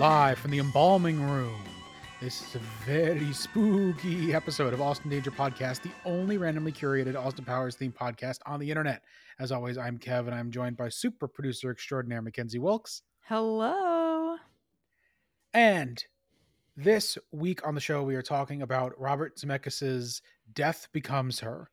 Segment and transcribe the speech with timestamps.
[0.00, 1.62] live from the embalming room.
[2.22, 7.44] This is a very spooky episode of Austin Danger Podcast, the only randomly curated Austin
[7.44, 9.02] Powers themed podcast on the internet.
[9.38, 13.02] As always, I'm Kev, and I'm joined by super producer extraordinaire McKenzie Wilkes.
[13.28, 14.36] Hello.
[15.52, 16.02] And
[16.78, 20.22] this week on the show, we are talking about Robert Zemeckis'
[20.54, 21.68] Death Becomes Her,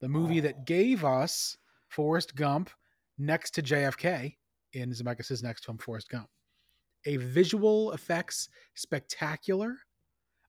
[0.00, 0.62] the movie that oh.
[0.66, 1.56] gave us
[1.88, 2.70] Forrest Gump
[3.18, 4.36] next to JFK
[4.72, 6.28] in Zemeckis' next film, Forrest Gump.
[7.06, 9.76] A visual effects spectacular,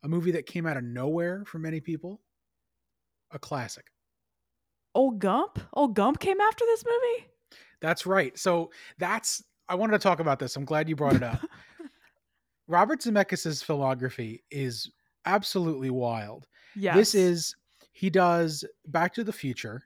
[0.03, 2.21] a movie that came out of nowhere for many people,
[3.31, 3.85] a classic.
[4.95, 5.59] Old Gump?
[5.73, 7.27] Old Gump came after this movie?
[7.81, 8.38] That's right.
[8.38, 10.55] So that's I wanted to talk about this.
[10.55, 11.39] I'm glad you brought it up.
[12.67, 14.91] Robert Zemeckis' filmography is
[15.26, 16.48] absolutely wild.
[16.76, 16.95] Yes.
[16.95, 17.55] This is
[17.91, 19.84] he does Back to the Future,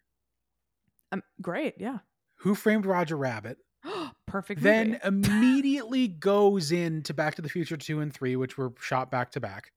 [1.11, 1.75] um, great.
[1.77, 1.99] Yeah.
[2.37, 3.57] Who Framed Roger Rabbit,
[4.27, 4.61] Perfect.
[4.61, 5.29] then movie.
[5.31, 9.39] immediately goes into Back to the Future 2 and 3, which were shot back to
[9.39, 9.71] back.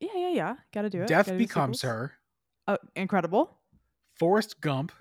[0.00, 0.54] yeah, yeah, yeah.
[0.72, 1.08] Got to do it.
[1.08, 1.82] Death Gotta Becomes.
[1.82, 2.12] Her,
[2.68, 3.56] Oh, incredible.
[4.14, 4.92] Forrest Gump,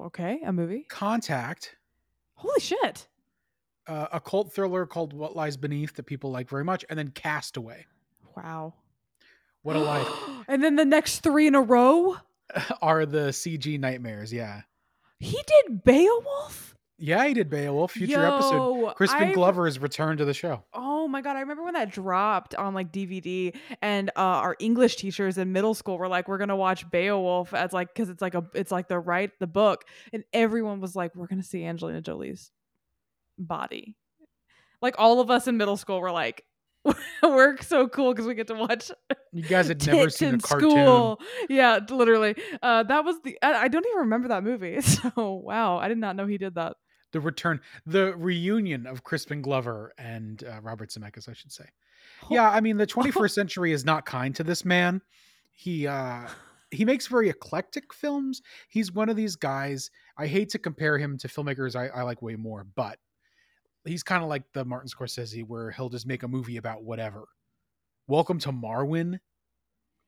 [0.00, 0.86] Okay, a movie.
[0.88, 1.76] Contact,
[2.34, 3.06] Holy shit.
[3.86, 7.10] uh, a cult thriller called What Lies Beneath that people like very much, and then
[7.10, 7.86] Castaway.
[8.36, 8.74] Wow.
[9.62, 10.08] What a life
[10.48, 12.16] and then the next three in a row.
[12.82, 14.32] are the CG nightmares.
[14.32, 14.62] Yeah.
[15.20, 16.73] He did Beowulf.
[17.06, 17.92] Yeah, he did Beowulf.
[17.92, 18.80] Future episode.
[18.80, 20.64] Yo, Crispin I- Glover's return to the show.
[20.72, 24.96] Oh my god, I remember when that dropped on like DVD and uh our English
[24.96, 28.22] teachers in middle school were like we're going to watch Beowulf as like cuz it's
[28.22, 31.46] like a it's like the right the book and everyone was like we're going to
[31.46, 32.50] see Angelina Jolie's
[33.38, 33.96] body.
[34.80, 36.44] Like all of us in middle school were like
[37.22, 38.90] we're so cool cuz we get to watch
[39.32, 40.70] You guys had never seen a cartoon.
[40.70, 41.20] school.
[41.50, 42.34] Yeah, literally.
[42.62, 44.80] Uh that was the I, I don't even remember that movie.
[44.80, 46.76] So wow, I did not know he did that.
[47.14, 51.66] The return, the reunion of Crispin Glover and uh, Robert Zemeckis, I should say.
[52.28, 55.00] Yeah, I mean, the 21st century is not kind to this man.
[55.52, 56.26] He uh
[56.72, 58.42] he makes very eclectic films.
[58.68, 59.92] He's one of these guys.
[60.18, 62.98] I hate to compare him to filmmakers I, I like way more, but
[63.84, 67.28] he's kind of like the Martin Scorsese, where he'll just make a movie about whatever.
[68.08, 69.20] Welcome to Marwin,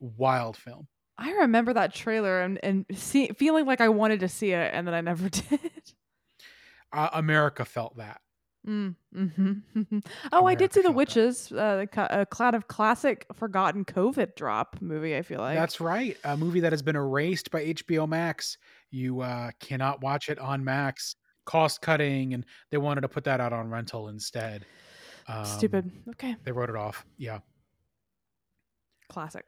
[0.00, 0.88] wild film.
[1.18, 4.88] I remember that trailer and and see, feeling like I wanted to see it and
[4.88, 5.92] then I never did.
[6.96, 8.20] Uh, America felt that.
[8.66, 9.52] Mm, hmm
[10.32, 10.90] Oh, I did see The.
[10.90, 15.16] Witches, uh, a cloud of classic forgotten COVID drop movie.
[15.16, 16.16] I feel like That's right.
[16.24, 18.58] A movie that has been erased by HBO Max.
[18.90, 21.14] You uh, cannot watch it on Max.
[21.44, 24.66] Cost cutting, and they wanted to put that out on rental instead.
[25.28, 25.88] Um, stupid.
[26.10, 27.06] Okay, They wrote it off.
[27.18, 27.38] Yeah.
[29.08, 29.44] classic.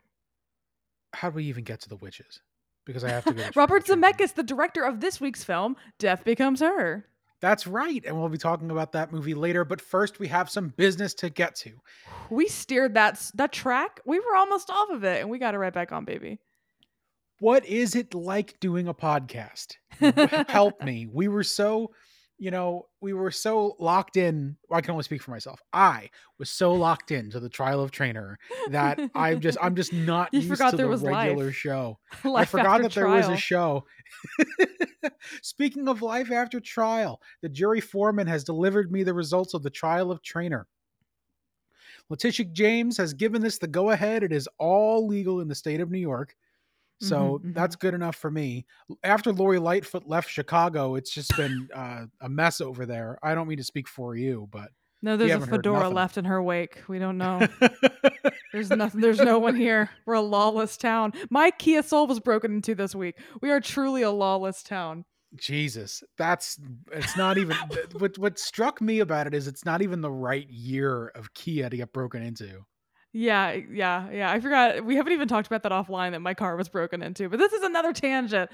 [1.12, 2.40] How do we even get to the witches?
[2.84, 3.42] Because I have to go.
[3.42, 4.16] to Robert trick or treat.
[4.18, 7.06] Zemeckis, the director of this week's film, Death Becomes Her.
[7.40, 9.64] That's right, and we'll be talking about that movie later.
[9.64, 11.72] But first, we have some business to get to.
[12.30, 14.00] We steered that that track.
[14.04, 16.40] We were almost off of it, and we got it right back on, baby.
[17.40, 19.76] What is it like doing a podcast?
[20.48, 21.06] help me.
[21.12, 21.92] We were so,
[22.38, 24.56] you know, we were so locked in.
[24.68, 25.60] well, I can only speak for myself.
[25.72, 28.38] I was so locked into the trial of trainer
[28.70, 31.54] that I'm just, I'm just not You used forgot to there the regular life.
[31.54, 31.98] show.
[32.24, 33.84] I forgot that there was a show.
[35.42, 39.70] Speaking of life after trial, the jury foreman has delivered me the results of the
[39.70, 40.66] trial of trainer.
[42.10, 44.22] Letitia James has given this the go ahead.
[44.22, 46.34] It is all legal in the state of New York.
[47.00, 48.66] So Mhm, that's good enough for me.
[49.04, 53.18] After Lori Lightfoot left Chicago, it's just been uh, a mess over there.
[53.22, 54.70] I don't mean to speak for you, but
[55.02, 56.82] No, there's a fedora left in her wake.
[56.88, 57.46] We don't know.
[58.52, 59.00] There's nothing.
[59.02, 59.90] There's no one here.
[60.06, 61.12] We're a lawless town.
[61.30, 63.18] My Kia Soul was broken into this week.
[63.42, 65.04] We are truly a lawless town.
[65.36, 66.58] Jesus, that's
[66.90, 67.54] it's not even
[67.98, 71.68] what what struck me about it is it's not even the right year of Kia
[71.68, 72.64] to get broken into.
[73.12, 74.30] Yeah, yeah, yeah.
[74.30, 74.84] I forgot.
[74.84, 77.28] We haven't even talked about that offline that my car was broken into.
[77.28, 78.50] But this is another tangent.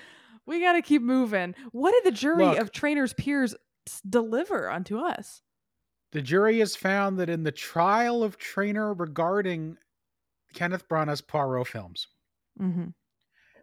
[0.46, 1.54] We got to keep moving.
[1.72, 2.58] What did the jury Look.
[2.58, 3.54] of trainers' peers
[4.08, 5.42] deliver unto us?
[6.12, 9.76] The jury has found that in the trial of Trainer regarding
[10.54, 12.06] Kenneth Branagh's Poirot films,
[12.62, 12.90] Mm-hmm.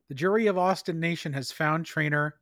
[0.09, 2.35] the jury of Austin Nation has found Trainer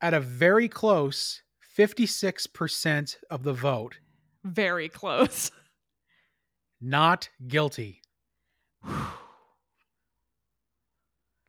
[0.00, 1.42] at a very close
[1.78, 3.98] 56% of the vote
[4.44, 5.50] Very close.
[6.80, 8.02] not guilty.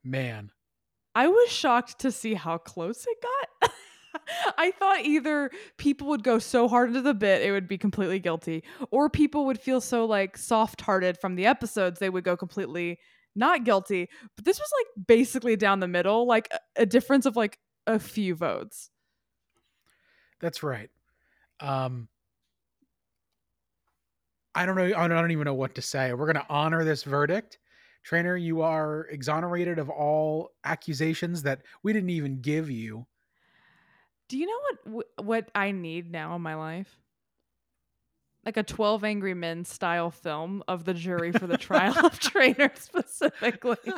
[0.03, 0.51] Man,
[1.13, 3.71] I was shocked to see how close it got.
[4.57, 8.19] I thought either people would go so hard into the bit it would be completely
[8.19, 12.99] guilty, or people would feel so like soft-hearted from the episodes they would go completely
[13.35, 14.09] not guilty.
[14.35, 17.99] But this was like basically down the middle, like a, a difference of like a
[17.99, 18.89] few votes.
[20.39, 20.89] that's right.
[21.59, 22.07] Um,
[24.57, 24.91] I don't know.
[24.97, 26.11] I don't even know what to say.
[26.13, 27.59] We're going to honor this verdict.
[28.03, 33.05] Trainer, you are exonerated of all accusations that we didn't even give you.
[34.27, 36.99] Do you know what what I need now in my life?
[38.47, 42.71] Like a 12 Angry Men style film of the jury for the trial of Trainer
[42.79, 43.77] specifically.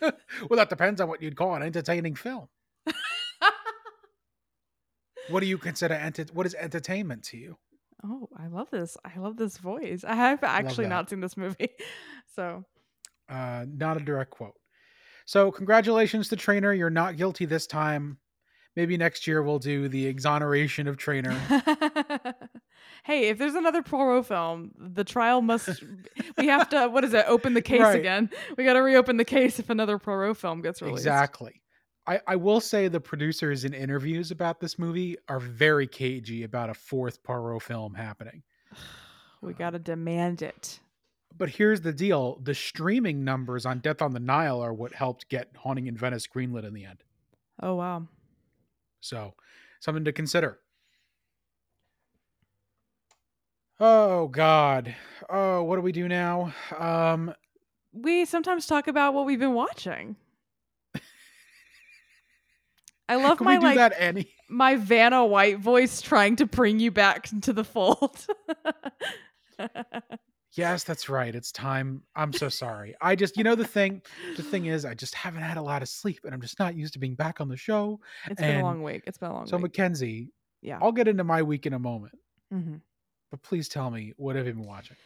[0.00, 2.46] well, that depends on what you'd call an entertaining film.
[5.28, 7.56] What do you consider enter- what is entertainment to you?
[8.04, 8.96] Oh, I love this.
[9.04, 10.04] I love this voice.
[10.06, 11.70] I have actually not seen this movie.
[12.34, 12.64] So,
[13.28, 14.56] uh not a direct quote.
[15.24, 16.72] So, congratulations to Trainer.
[16.72, 18.18] You're not guilty this time.
[18.76, 21.30] Maybe next year we'll do the exoneration of Trainer.
[23.04, 25.84] hey, if there's another Poirot film, the trial must.
[26.38, 26.88] we have to.
[26.88, 27.24] What is it?
[27.28, 27.98] Open the case right.
[27.98, 28.30] again.
[28.56, 31.02] We got to reopen the case if another Poirot film gets released.
[31.02, 31.62] Exactly.
[32.06, 36.68] I, I will say the producers in interviews about this movie are very cagey about
[36.68, 38.42] a fourth Poirot film happening.
[39.40, 40.80] we got to demand it.
[41.36, 45.28] But here's the deal the streaming numbers on Death on the Nile are what helped
[45.28, 47.02] get Haunting in Venice greenlit in the end.
[47.60, 48.06] Oh, wow.
[49.00, 49.34] So,
[49.80, 50.58] something to consider.
[53.80, 54.94] Oh, God.
[55.28, 56.54] Oh, what do we do now?
[56.78, 57.34] Um,
[57.92, 60.16] we sometimes talk about what we've been watching.
[63.14, 64.28] I love Can my we do like that Annie?
[64.48, 68.26] my Vanna White voice trying to bring you back into the fold.
[70.52, 71.32] yes, that's right.
[71.32, 72.02] It's time.
[72.16, 72.96] I'm so sorry.
[73.00, 74.02] I just, you know, the thing,
[74.36, 76.74] the thing is, I just haven't had a lot of sleep, and I'm just not
[76.74, 78.00] used to being back on the show.
[78.28, 79.04] It's and been a long week.
[79.06, 79.42] It's been a long.
[79.42, 79.50] Week.
[79.50, 79.72] So, week.
[79.72, 80.28] McKenzie,
[80.60, 82.18] yeah, I'll get into my week in a moment.
[82.52, 82.76] Mm-hmm.
[83.30, 84.96] But please tell me what have you been watching?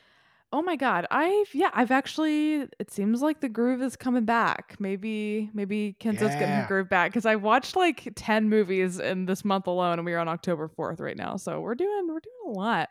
[0.51, 4.77] Oh my god, I've yeah, I've actually it seems like the groove is coming back.
[4.79, 6.39] Maybe maybe Kenzo's yeah.
[6.39, 10.07] getting her groove back because I watched like 10 movies in this month alone and
[10.07, 11.37] we're on October 4th right now.
[11.37, 12.89] So we're doing we're doing a lot.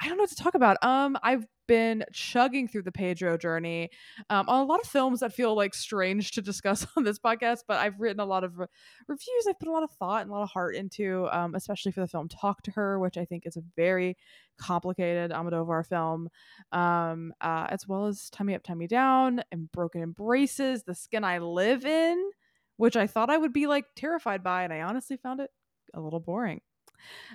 [0.00, 0.78] I don't know what to talk about.
[0.82, 3.90] Um I've been chugging through the Pedro journey.
[4.30, 7.60] Um, on a lot of films that feel like strange to discuss on this podcast,
[7.66, 8.66] but I've written a lot of re-
[9.08, 9.46] reviews.
[9.48, 12.00] I've put a lot of thought and a lot of heart into, um, especially for
[12.00, 14.16] the film Talk to Her, which I think is a very
[14.58, 16.28] complicated Almodovar film,
[16.72, 21.38] um, uh, as well as Me Up, Me Down, and Broken Embraces, The Skin I
[21.38, 22.30] Live In,
[22.76, 25.50] which I thought I would be like terrified by, and I honestly found it
[25.94, 26.60] a little boring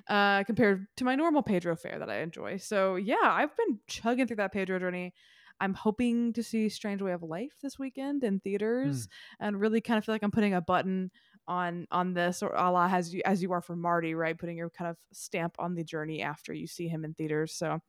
[0.07, 2.57] uh, compared to my normal Pedro fare that I enjoy.
[2.57, 5.13] So yeah, I've been chugging through that Pedro journey.
[5.61, 9.09] I'm hoping to see Strange Way of Life this weekend in theaters, mm.
[9.41, 11.11] and really kind of feel like I'm putting a button
[11.47, 14.37] on on this, or a la as you as you are for Marty, right?
[14.37, 17.53] Putting your kind of stamp on the journey after you see him in theaters.
[17.53, 17.79] So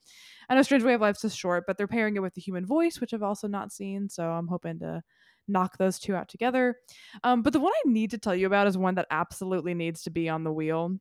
[0.49, 2.67] I know Strange Way of Life's is short, but they're pairing it with the Human
[2.67, 4.09] Voice, which I've also not seen.
[4.09, 5.03] So I'm hoping to
[5.47, 6.77] knock those two out together.
[7.23, 10.03] Um, but the one I need to tell you about is one that absolutely needs
[10.05, 10.99] to be on the wheel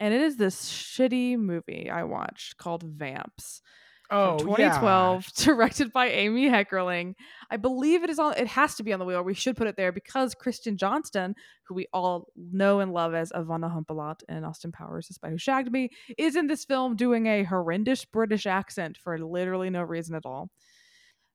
[0.00, 3.62] and it is this shitty movie I watched called Vamps.
[4.10, 5.44] Oh, 2012, yeah.
[5.44, 7.14] directed by Amy Heckerling.
[7.50, 8.34] I believe it is on.
[8.38, 9.22] It has to be on the wheel.
[9.22, 11.34] We should put it there because Kristen Johnston,
[11.66, 15.70] who we all know and love as Ivana Humpalot and Austin Powers, Spy Who Shagged
[15.70, 20.24] Me, is in this film doing a horrendous British accent for literally no reason at
[20.24, 20.48] all.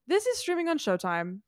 [0.08, 1.40] This is streaming on Showtime,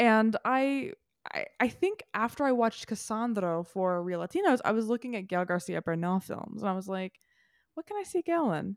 [0.00, 0.94] and I
[1.32, 5.44] I, I think after I watched Cassandro for Real Latinos, I was looking at Gael
[5.44, 7.14] Garcia Bernal films and I was like,
[7.74, 8.76] what can I see Gael in?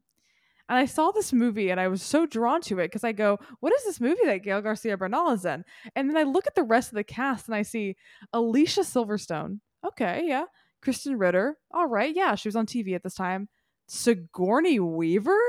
[0.69, 3.39] And I saw this movie and I was so drawn to it because I go,
[3.61, 5.63] what is this movie that Gael Garcia Bernal is in?
[5.95, 7.95] And then I look at the rest of the cast and I see
[8.33, 9.59] Alicia Silverstone.
[9.85, 10.45] Okay, yeah.
[10.83, 11.57] Krysten Ritter.
[11.71, 12.35] All right, yeah.
[12.35, 13.47] She was on TV at this time.
[13.87, 15.39] Sigourney Weaver?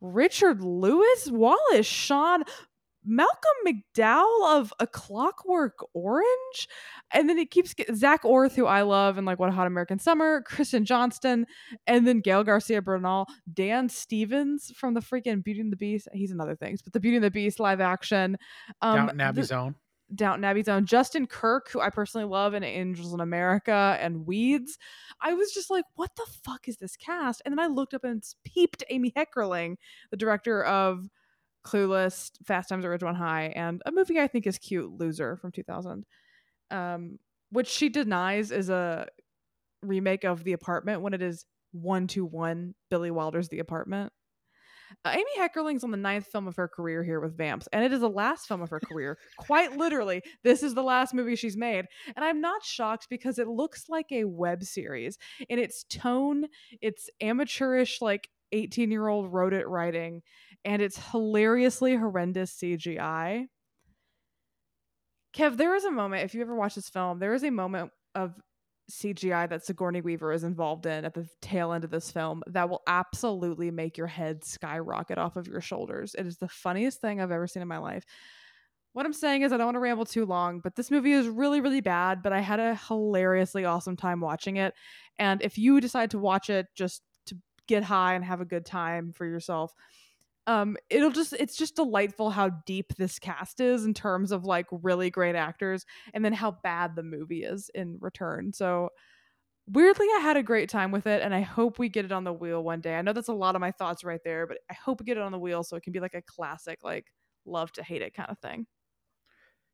[0.00, 1.30] Richard Lewis?
[1.30, 2.44] Wallace Shawn
[3.04, 3.34] Malcolm
[3.66, 6.68] McDowell of A Clockwork Orange,
[7.12, 9.98] and then it keeps Zak Orth, who I love, and like What a Hot American
[9.98, 11.46] Summer, Kristen Johnston,
[11.86, 16.08] and then Gael Garcia Bernal, Dan Stevens from the freaking Beauty and the Beast.
[16.12, 18.36] He's in other things, but the Beauty and the Beast live action.
[18.80, 19.74] Um, Downton Abbey's the, own.
[20.14, 20.86] Downton Abbey's own.
[20.86, 24.78] Justin Kirk, who I personally love, and Angels in America and Weeds.
[25.20, 27.42] I was just like, what the fuck is this cast?
[27.44, 29.76] And then I looked up and peeped Amy Heckerling,
[30.10, 31.08] the director of
[31.64, 35.52] Clueless, Fast Times at Ridgemont High, and a movie I think is cute, Loser from
[35.52, 36.04] 2000,
[36.70, 37.18] um,
[37.50, 39.06] which she denies is a
[39.82, 44.12] remake of The Apartment when it is one to one Billy Wilder's The Apartment.
[45.04, 47.92] Uh, Amy Heckerling's on the ninth film of her career here with Vamps, and it
[47.92, 49.18] is the last film of her career.
[49.38, 51.86] Quite literally, this is the last movie she's made.
[52.14, 55.18] And I'm not shocked because it looks like a web series
[55.48, 56.46] in its tone,
[56.80, 60.22] it's amateurish, like 18 year old wrote it writing,
[60.64, 63.46] and it's hilariously horrendous CGI.
[65.36, 67.90] Kev, there is a moment, if you ever watch this film, there is a moment
[68.14, 68.34] of
[68.90, 72.68] CGI that Sigourney Weaver is involved in at the tail end of this film that
[72.68, 76.14] will absolutely make your head skyrocket off of your shoulders.
[76.14, 78.04] It is the funniest thing I've ever seen in my life.
[78.92, 81.26] What I'm saying is, I don't want to ramble too long, but this movie is
[81.26, 84.72] really, really bad, but I had a hilariously awesome time watching it.
[85.18, 88.64] And if you decide to watch it just to get high and have a good
[88.64, 89.72] time for yourself,
[90.46, 94.66] um it'll just it's just delightful how deep this cast is in terms of like
[94.70, 98.90] really great actors and then how bad the movie is in return so
[99.66, 102.24] weirdly i had a great time with it and i hope we get it on
[102.24, 104.58] the wheel one day i know that's a lot of my thoughts right there but
[104.70, 106.84] i hope we get it on the wheel so it can be like a classic
[106.84, 107.06] like
[107.46, 108.66] love to hate it kind of thing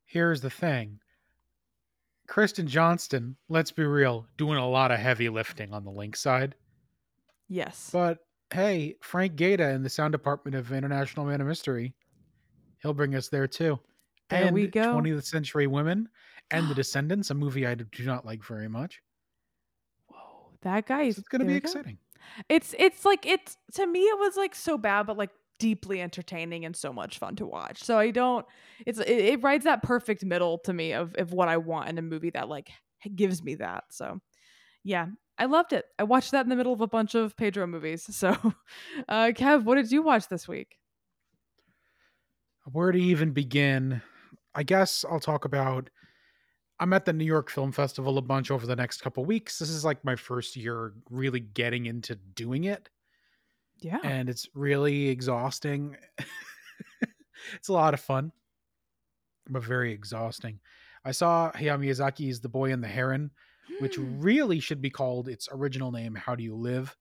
[0.04, 1.00] Here's the thing.
[2.26, 6.56] Kristen Johnston, let's be real, doing a lot of heavy lifting on the link side.
[7.48, 8.18] yes But
[8.52, 11.94] hey, Frank Gaeta in the sound department of International Man of Mystery,
[12.82, 13.78] he'll bring us there too.
[14.28, 14.94] There and we go.
[14.96, 16.08] 20th Century Women
[16.50, 19.02] and The Descendants, a movie I do not like very much.
[20.06, 21.70] whoa that guy is So it's going to be we go.
[21.70, 21.98] exciting.
[22.48, 26.64] it's it's like it's to me it was like so bad but like deeply entertaining
[26.64, 28.46] and so much fun to watch so i don't
[28.86, 31.98] it's it, it rides that perfect middle to me of, of what i want in
[31.98, 32.70] a movie that like
[33.14, 34.18] gives me that so
[34.84, 35.06] yeah
[35.40, 38.06] i loved it i watched that in the middle of a bunch of pedro movies
[38.14, 38.28] so
[39.08, 40.76] uh kev what did you watch this week
[42.70, 44.02] Where to even begin?
[44.54, 45.90] I guess I'll talk about.
[46.78, 49.58] I'm at the New York Film Festival a bunch over the next couple weeks.
[49.58, 52.88] This is like my first year really getting into doing it.
[53.80, 55.96] yeah and it's really exhausting.
[57.54, 58.32] it's a lot of fun,
[59.48, 60.60] but very exhausting.
[61.04, 63.30] I saw Hayao Miyazaki's The Boy and the Heron,
[63.78, 66.96] which really should be called its original name, How Do You Live?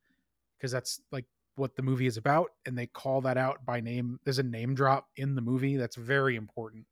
[0.57, 2.51] Because that's like what the movie is about.
[2.65, 4.19] And they call that out by name.
[4.23, 6.85] There's a name drop in the movie that's very important.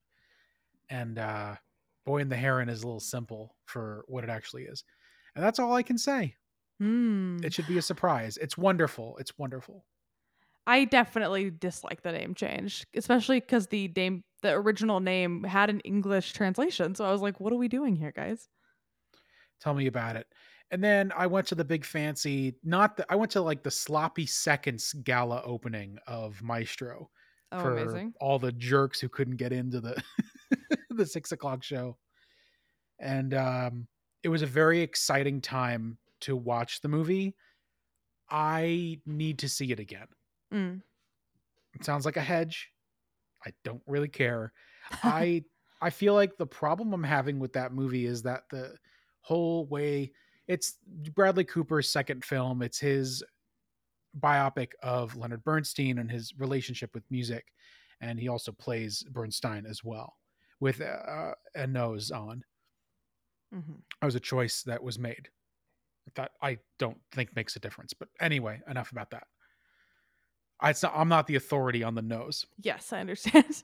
[0.90, 1.56] And uh,
[2.06, 4.84] Boy and the Heron is a little simple for what it actually is.
[5.36, 6.36] And that's all I can say.
[6.80, 7.38] Hmm.
[7.44, 8.38] It should be a surprise.
[8.38, 9.18] It's wonderful.
[9.20, 9.86] It's wonderful.
[10.66, 15.80] I definitely dislike the name change, especially because the name, the original name, had an
[15.82, 16.94] English translation.
[16.94, 18.50] So I was like, "What are we doing here, guys?"
[19.60, 20.28] Tell me about it.
[20.72, 23.72] And then I went to the big fancy, not the, I went to like the
[23.72, 27.10] sloppy seconds gala opening of Maestro
[27.52, 28.14] Oh, for amazing!
[28.20, 30.02] all the jerks who couldn't get into the
[30.90, 31.98] the six o'clock show.
[33.00, 33.88] And um,
[34.24, 37.36] it was a very exciting time to watch the movie.
[38.30, 40.08] I need to see it again.
[40.54, 40.82] Mm.
[41.74, 42.70] It sounds like a hedge.
[43.46, 44.52] I don't really care.
[45.04, 45.44] I
[45.82, 48.78] I feel like the problem I'm having with that movie is that the
[49.28, 50.12] whole way
[50.48, 50.78] it's
[51.14, 52.62] Bradley Cooper's second film.
[52.62, 53.22] It's his
[54.18, 57.46] biopic of Leonard Bernstein and his relationship with music,
[58.00, 60.16] and he also plays Bernstein as well
[60.62, 62.44] with uh, a nose on.
[63.54, 63.82] Mhm.
[64.00, 65.30] That was a choice that was made
[66.16, 67.94] that I don't think makes a difference.
[67.94, 69.28] But anyway, enough about that.
[70.62, 72.46] I, it's not, I'm not the authority on the nose.
[72.62, 73.64] Yes, I understand.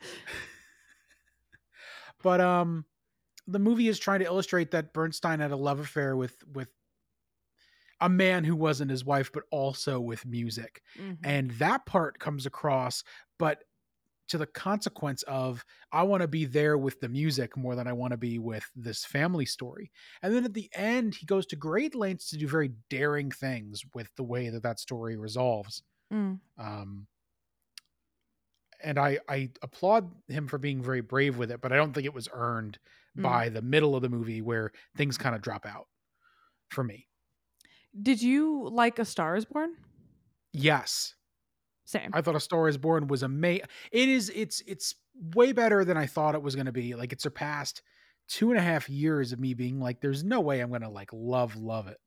[2.22, 2.86] but um
[3.48, 6.70] the movie is trying to illustrate that Bernstein had a love affair with with
[8.02, 11.18] a man who wasn't his wife but also with music Mhm.
[11.24, 13.04] and that part comes across
[13.40, 13.64] but
[14.30, 17.94] to the consequence of I want to be there with the music more than I
[17.94, 19.92] want to be with this family story.
[20.22, 23.84] And then at the end he goes to great lengths to do very daring things
[23.96, 25.84] with the way that that story resolves.
[26.12, 26.40] Mm.
[26.58, 27.08] Um
[28.82, 32.06] and I I applaud him for being very brave with it, but I don't think
[32.06, 32.80] it was earned
[33.18, 33.22] Mm.
[33.24, 35.88] by the middle of the movie where things kind of drop out
[36.70, 37.08] for me.
[38.02, 39.76] Did you like A Star Is Born?
[40.52, 41.14] Yes,
[41.86, 42.10] Same.
[42.14, 43.66] I thought A Star Is Born was amazing.
[43.92, 44.32] It is.
[44.34, 44.96] It's it's
[45.36, 46.96] way better than I thought it was going to be.
[46.96, 47.82] Like it surpassed
[48.28, 50.90] two and a half years of me being like, "There's no way I'm going to
[50.90, 51.98] like love love it."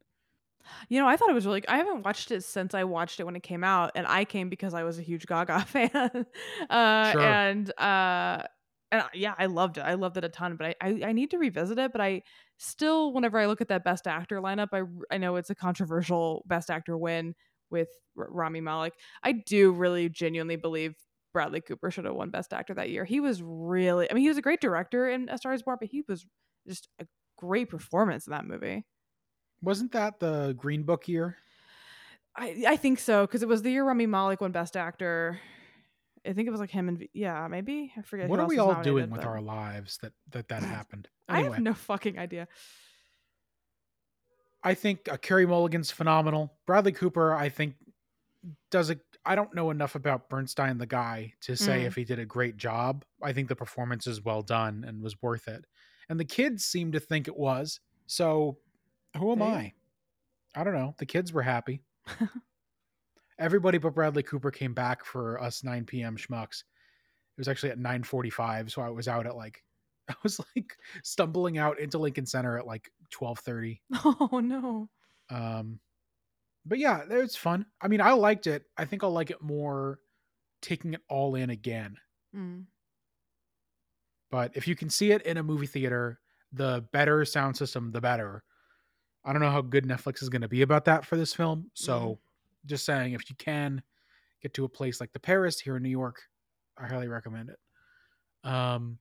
[0.88, 1.62] You know, I thought it was really.
[1.68, 4.48] I haven't watched it since I watched it when it came out, and I came
[4.48, 6.26] because I was a huge Gaga fan.
[6.70, 7.20] uh, Sure.
[7.20, 8.42] And uh,
[8.92, 9.82] and yeah, I loved it.
[9.82, 10.56] I loved it a ton.
[10.56, 11.92] But I, I I need to revisit it.
[11.92, 12.22] But I
[12.56, 14.82] still, whenever I look at that Best Actor lineup, I
[15.14, 17.34] I know it's a controversial Best Actor win
[17.70, 17.88] with
[18.18, 18.94] R- Rami Malek.
[19.22, 20.94] I do really genuinely believe
[21.32, 23.04] Bradley Cooper should have won Best Actor that year.
[23.04, 24.10] He was really.
[24.10, 26.24] I mean, he was a great director in A Star Is Born, but he was
[26.66, 28.84] just a great performance in that movie.
[29.62, 31.36] Wasn't that the Green Book year?
[32.36, 35.40] I I think so because it was the year Rami Malek won Best Actor.
[36.26, 38.28] I think it was like him and yeah, maybe I forget.
[38.28, 41.08] What are we all doing with but- our lives that that that happened?
[41.28, 42.48] I have no fucking idea.
[44.62, 46.52] I think uh, Carey Mulligan's phenomenal.
[46.66, 47.74] Bradley Cooper, I think,
[48.70, 48.98] does a.
[49.24, 51.86] I don't know enough about Bernstein, the guy, to say Mm.
[51.86, 53.04] if he did a great job.
[53.22, 55.64] I think the performance is well done and was worth it.
[56.08, 57.80] And the kids seem to think it was.
[58.06, 58.58] So
[59.16, 59.72] Who am I?
[60.54, 60.94] I don't know.
[60.98, 61.82] The kids were happy.
[63.38, 66.16] Everybody but Bradley Cooper came back for us 9 p.m.
[66.16, 66.60] schmucks.
[66.60, 69.62] It was actually at 9:45, so I was out at like
[70.08, 73.80] I was like stumbling out into Lincoln Center at like 12:30.
[74.30, 74.88] Oh no.
[75.28, 75.80] Um,
[76.64, 77.66] but yeah, it was fun.
[77.80, 78.64] I mean, I liked it.
[78.76, 79.98] I think I'll like it more
[80.62, 81.96] taking it all in again.
[82.34, 82.64] Mm.
[84.30, 86.20] But if you can see it in a movie theater,
[86.52, 88.42] the better sound system, the better.
[89.24, 91.70] I don't know how good Netflix is going to be about that for this film.
[91.74, 92.18] So,
[92.66, 93.82] just saying, if you can
[94.42, 96.22] get to a place like the Paris here in New York,
[96.78, 98.48] I highly recommend it.
[98.48, 98.98] Um,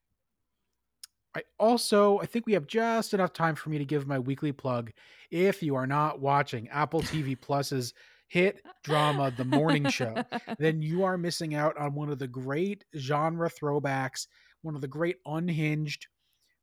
[1.36, 4.52] I also I think we have just enough time for me to give my weekly
[4.52, 4.92] plug.
[5.32, 7.94] If you are not watching Apple TV Plus's
[8.28, 10.16] hit drama The Morning Show,
[10.58, 14.28] then you are missing out on one of the great genre throwbacks,
[14.62, 16.08] one of the great unhinged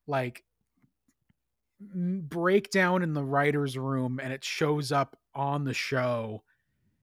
[0.06, 0.42] like
[1.94, 6.42] breakdown in the writer's room and it shows up on the show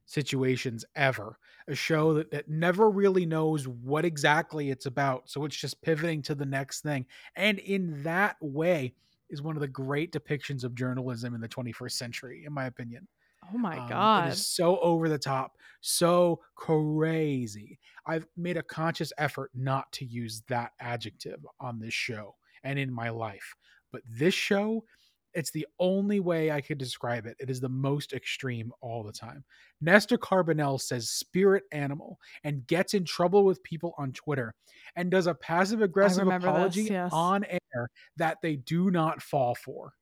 [0.09, 1.37] situations ever.
[1.67, 5.29] A show that, that never really knows what exactly it's about.
[5.29, 7.05] So it's just pivoting to the next thing.
[7.35, 8.95] And in that way
[9.29, 13.07] is one of the great depictions of journalism in the 21st century, in my opinion.
[13.53, 14.29] oh my Um, god.
[14.29, 17.79] It is so over the top, so crazy.
[18.05, 22.91] I've made a conscious effort not to use that adjective on this show and in
[22.91, 23.55] my life.
[23.91, 24.85] But this show,
[25.33, 27.35] it's the only way I could describe it.
[27.39, 29.43] It is the most extreme all the time.
[29.81, 34.53] Nestor Carbonell says spirit animal and gets in trouble with people on Twitter
[34.95, 37.11] and does a passive aggressive remember this, apology yes.
[37.13, 39.93] on air that they do not fall for.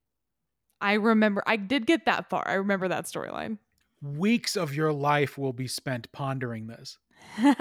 [0.79, 2.47] I remember I did get that far.
[2.47, 3.57] I remember that storyline.
[4.01, 6.97] Weeks of your life will be spent pondering this.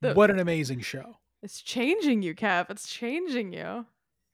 [0.00, 1.18] The- what an amazing show.
[1.42, 2.70] It's changing you, Kev.
[2.70, 3.84] It's changing you.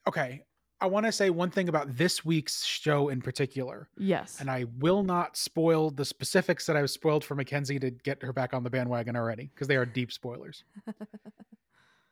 [0.06, 0.42] Okay.
[0.84, 4.36] I want to say one thing about this week's show in particular, Yes.
[4.38, 8.34] and I will not spoil the specifics that I've spoiled for McKenzie to get her
[8.34, 10.62] back on the bandwagon already, because they are deep spoilers.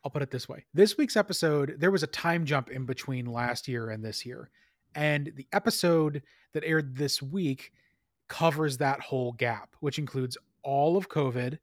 [0.03, 0.65] I'll put it this way.
[0.73, 4.49] This week's episode, there was a time jump in between last year and this year.
[4.95, 7.73] And the episode that aired this week
[8.27, 11.59] covers that whole gap, which includes all of COVID,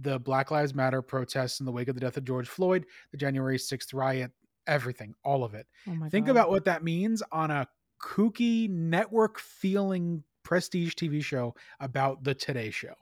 [0.00, 3.16] the Black Lives Matter protests in the wake of the death of George Floyd, the
[3.16, 4.30] January 6th riot,
[4.66, 5.66] everything, all of it.
[5.88, 6.32] oh Think God.
[6.32, 7.66] about what that means on a
[8.02, 12.94] kooky network feeling prestige TV show about the Today Show.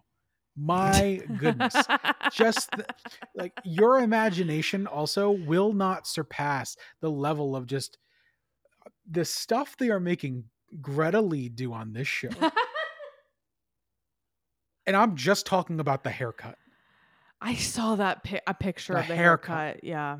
[0.57, 1.75] My goodness.
[2.33, 2.87] Just the-
[3.35, 7.99] like your imagination also will not surpass the level of just
[8.87, 10.45] uh, the stuff they are making
[10.81, 12.29] Greta Lee do on this show.
[14.87, 16.59] and I'm just talking about the haircut.
[17.41, 19.57] I saw that pi- a picture The of the haircut.
[19.59, 19.85] haircut.
[19.85, 20.19] Yeah.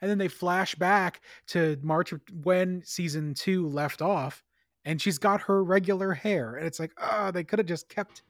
[0.00, 4.44] And then they flash back to March when season two left off,
[4.84, 6.54] and she's got her regular hair.
[6.54, 8.22] And it's like, oh, they could have just kept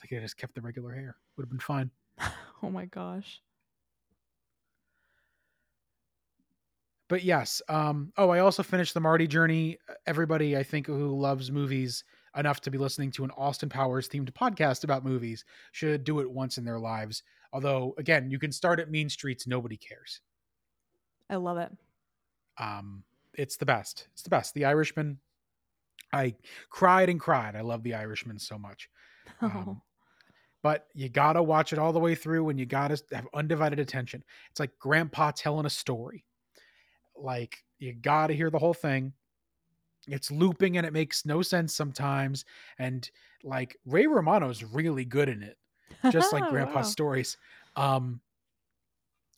[0.00, 1.16] I think they just kept the regular hair.
[1.36, 1.90] Would have been fine.
[2.62, 3.40] Oh my gosh.
[7.08, 9.78] But yes, um, oh, I also finished the Marty journey.
[10.06, 12.04] Everybody, I think, who loves movies
[12.36, 16.30] enough to be listening to an Austin Powers themed podcast about movies should do it
[16.30, 17.22] once in their lives.
[17.54, 20.20] Although, again, you can start at Mean Streets, nobody cares.
[21.30, 21.72] I love it.
[22.58, 24.08] Um, it's the best.
[24.12, 24.54] It's the best.
[24.54, 25.20] The Irishman.
[26.12, 26.34] I
[26.68, 27.54] cried and cried.
[27.54, 28.88] I love The Irishman so much.
[29.42, 29.80] Um,
[30.62, 34.22] but you gotta watch it all the way through and you gotta have undivided attention
[34.50, 36.26] it's like grandpa telling a story
[37.16, 39.12] like you gotta hear the whole thing
[40.08, 42.44] it's looping and it makes no sense sometimes
[42.78, 43.10] and
[43.44, 45.56] like ray romano's really good in it
[46.10, 46.90] just like grandpa's Wow.
[46.90, 47.36] stories
[47.76, 48.20] um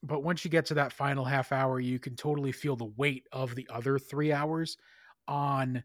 [0.03, 3.27] but once you get to that final half hour you can totally feel the weight
[3.33, 4.77] of the other three hours
[5.29, 5.83] on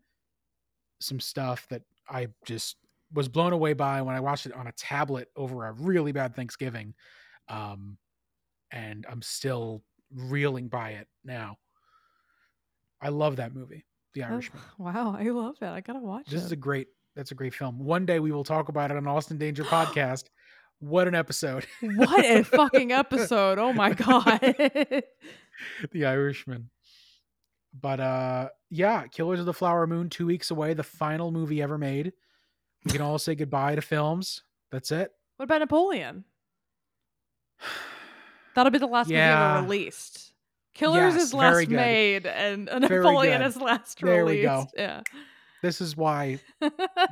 [1.00, 2.78] some stuff that i just
[3.14, 6.36] was blown away by when i watched it on a tablet over a really bad
[6.36, 6.94] thanksgiving
[7.50, 7.98] um
[8.72, 11.56] and i'm still reeling by it now
[13.02, 15.66] i love that movie the Oh, irishman wow, I love it.
[15.68, 16.46] I gotta watch this it.
[16.46, 19.08] is a great that's a great film one day we will talk about it on
[19.08, 20.26] austin danger podcast
[20.80, 23.58] what an episode what a fucking episode!
[23.60, 24.40] Oh my god.
[25.92, 26.70] the Irishman.
[27.80, 31.78] But uh yeah, Killers of the Flower Moon, two weeks away, the final movie ever
[31.78, 32.13] made.
[32.86, 34.44] We can all say goodbye to films.
[34.72, 35.12] That's it.
[35.38, 36.24] what about Napoleon?
[38.56, 40.34] That'll be the last movie ever released.
[40.74, 44.46] Killers Yes, is last made, and Napoleon is last There we released.
[44.46, 44.66] go.
[44.78, 45.02] Yeah.
[45.63, 46.40] This is why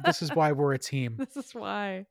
[0.05, 1.15] this is why we're a team.
[1.17, 2.05] this is why.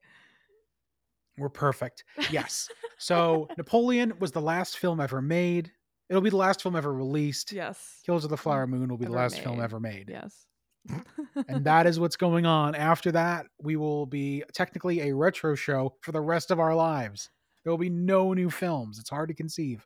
[1.37, 2.03] We're perfect.
[2.31, 2.69] Yes.
[2.97, 5.69] So Napoleon was the last film ever made.
[6.09, 7.51] It'll be the last film ever released.
[7.51, 7.99] Yes.
[8.05, 10.09] Killers of the Flower Moon will be the Ever last film ever made.
[10.09, 10.45] Yes.
[11.49, 12.73] and that is what's going on.
[12.73, 17.29] After that, we will be technically a retro show for the rest of our lives.
[17.63, 18.97] There will be no new films.
[18.97, 19.85] It's hard to conceive.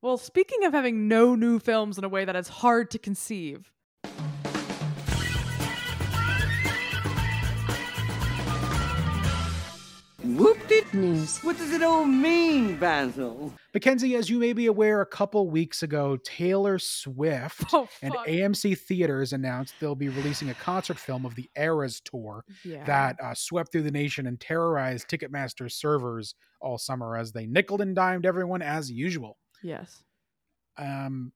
[0.00, 3.72] Well, speaking of having no new films in a way that is hard to conceive,
[10.24, 11.38] Whoop-de News.
[11.40, 13.52] What does it all mean, Basil?
[13.76, 18.14] McKenzie, as you may be aware, a couple weeks ago, Taylor Swift oh and.
[18.14, 22.84] AMC Theaters announced they'll be releasing a concert film of the Eras Tour yeah.
[22.84, 27.82] that uh, swept through the nation and terrorized Ticketmaster servers all summer as they nickled
[27.82, 29.36] and dimed everyone as usual.
[29.62, 30.02] yes.
[30.78, 31.32] Um,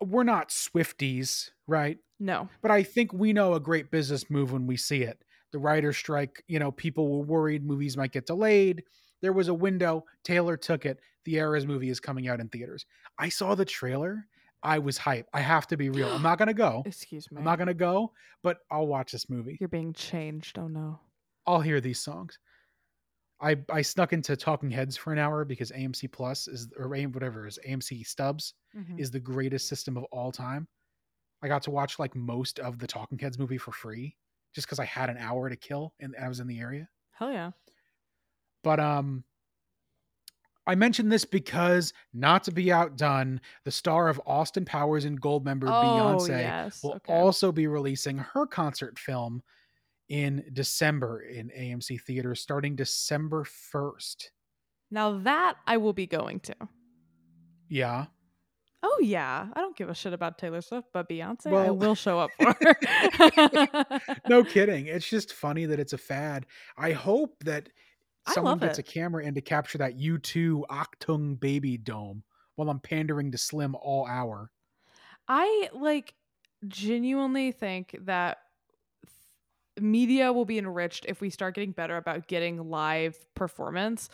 [0.00, 1.98] we're not Swifties, right?
[2.18, 2.48] No.
[2.60, 5.22] But I think we know a great business move when we see it.
[5.52, 8.82] The writer's strike, you know, people were worried movies might get delayed.
[9.20, 10.04] There was a window.
[10.24, 10.98] Taylor took it.
[11.24, 12.84] The Eras movie is coming out in theaters.
[13.18, 14.26] I saw the trailer.
[14.64, 15.28] I was hype.
[15.34, 16.08] I have to be real.
[16.08, 16.82] I'm not gonna go.
[16.86, 17.38] Excuse me.
[17.38, 18.12] I'm not gonna go,
[18.42, 19.56] but I'll watch this movie.
[19.60, 20.58] You're being changed.
[20.58, 21.00] Oh no.
[21.46, 22.38] I'll hear these songs.
[23.40, 27.12] I I snuck into Talking Heads for an hour because AMC Plus is or AM
[27.12, 28.98] whatever is AMC Stubs Mhm.
[28.98, 30.68] is the greatest system of all time.
[31.42, 34.16] I got to watch like most of the Talking Heads movie for free
[34.54, 36.88] just because I had an hour to kill and I was in the area.
[37.12, 37.50] Hell yeah.
[38.62, 39.24] But um
[40.66, 45.64] I mentioned this because not to be outdone, the star of Austin Powers and Goldmember
[45.64, 46.82] oh Beyonce yes.
[46.82, 47.12] will okay.
[47.12, 49.42] also be releasing her concert film
[50.08, 54.28] in December in AMC theaters starting December 1st.
[54.90, 56.54] now that I will be going to.
[57.68, 58.06] Yeah.
[58.82, 59.46] Oh yeah.
[59.52, 62.56] I don't give a shit about Taylor Swift, but Beyonce, I will show up for.
[62.60, 64.00] her.
[64.28, 64.86] No kidding.
[64.86, 66.46] It's just funny that it's a fad.
[66.76, 67.68] I hope that
[68.28, 68.88] someone gets it.
[68.88, 72.22] a camera in to capture that U2 Achtung baby dome
[72.56, 74.50] while I'm pandering to Slim all hour.
[75.28, 76.14] I like
[76.66, 78.38] genuinely think that
[79.04, 84.08] th- media will be enriched if we start getting better about getting live performance.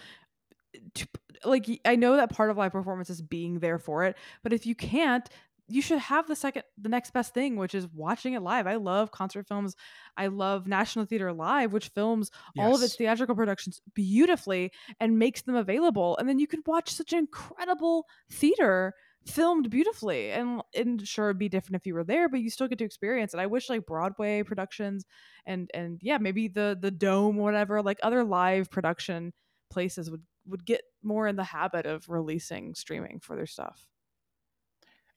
[0.75, 1.09] Eh, to-
[1.45, 4.67] Like I know that part of live performance is being there for it, but if
[4.67, 5.29] you can't,
[5.69, 8.67] you should have the second the next best thing, which is watching it live.
[8.67, 9.77] I love concert films.
[10.17, 15.43] I love National Theater Live, which films all of its theatrical productions beautifully and makes
[15.43, 16.17] them available.
[16.17, 18.95] And then you can watch such incredible theater
[19.27, 20.31] filmed beautifully.
[20.31, 22.85] And and sure it'd be different if you were there, but you still get to
[22.85, 23.41] experience it.
[23.41, 25.05] I wish like Broadway productions
[25.47, 29.35] and and yeah, maybe the the dome, whatever, like other live production
[29.71, 33.87] places would would get more in the habit of releasing streaming for their stuff.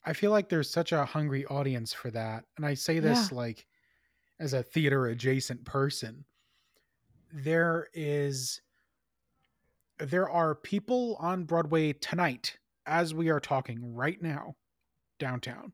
[0.03, 2.45] I feel like there's such a hungry audience for that.
[2.57, 3.67] And I say this like
[4.39, 6.25] as a theater adjacent person.
[7.31, 8.61] There is
[9.99, 14.55] there are people on Broadway tonight as we are talking right now
[15.19, 15.73] downtown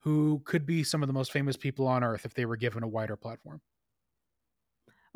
[0.00, 2.84] who could be some of the most famous people on earth if they were given
[2.84, 3.60] a wider platform.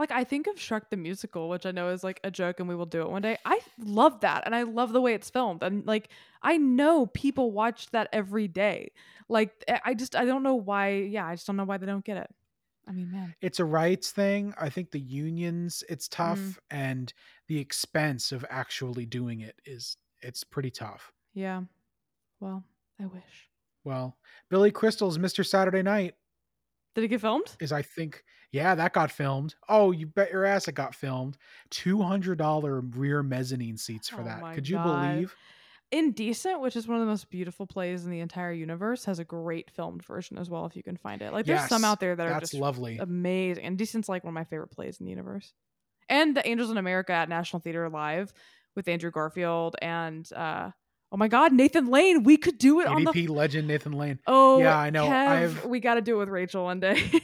[0.00, 2.68] Like I think of Shrek the musical, which I know is like a joke and
[2.68, 3.36] we will do it one day.
[3.44, 5.62] I love that and I love the way it's filmed.
[5.62, 6.08] And like
[6.42, 8.92] I know people watch that every day.
[9.28, 11.86] Like I- I just I don't know why yeah, I just don't know why they
[11.86, 12.34] don't get it.
[12.88, 13.34] I mean, man.
[13.42, 14.54] It's a rights thing.
[14.58, 16.56] I think the unions it's tough Mm.
[16.70, 17.12] and
[17.46, 21.12] the expense of actually doing it is it's pretty tough.
[21.34, 21.62] Yeah.
[22.40, 22.64] Well,
[22.98, 23.50] I wish.
[23.84, 24.16] Well,
[24.48, 25.44] Billy Crystal's Mr.
[25.46, 26.14] Saturday Night
[26.94, 27.54] Did it get filmed?
[27.60, 29.54] is I think yeah, that got filmed.
[29.68, 31.36] Oh, you bet your ass it got filmed.
[31.70, 34.54] $200 rear mezzanine seats for Oh that.
[34.54, 35.12] Could you God.
[35.14, 35.34] believe?
[35.92, 39.24] Indecent, which is one of the most beautiful plays in the entire universe, has a
[39.24, 41.32] great filmed version as well if you can find it.
[41.32, 42.98] Like there's some out there that are just lovely.
[42.98, 43.64] amazing.
[43.64, 45.52] Indecent's like one of my favorite plays in the universe.
[46.08, 48.32] And the Angels in America at National Theater Live
[48.76, 50.70] with Andrew Garfield and uh
[51.10, 52.22] oh my god, Nathan Lane.
[52.22, 54.20] We could do it on the ADP legend Nathan Lane.
[54.28, 55.06] Oh Yeah, I know.
[55.08, 55.28] Kev,
[55.60, 57.02] I've- we gotta do it with Rachel one day.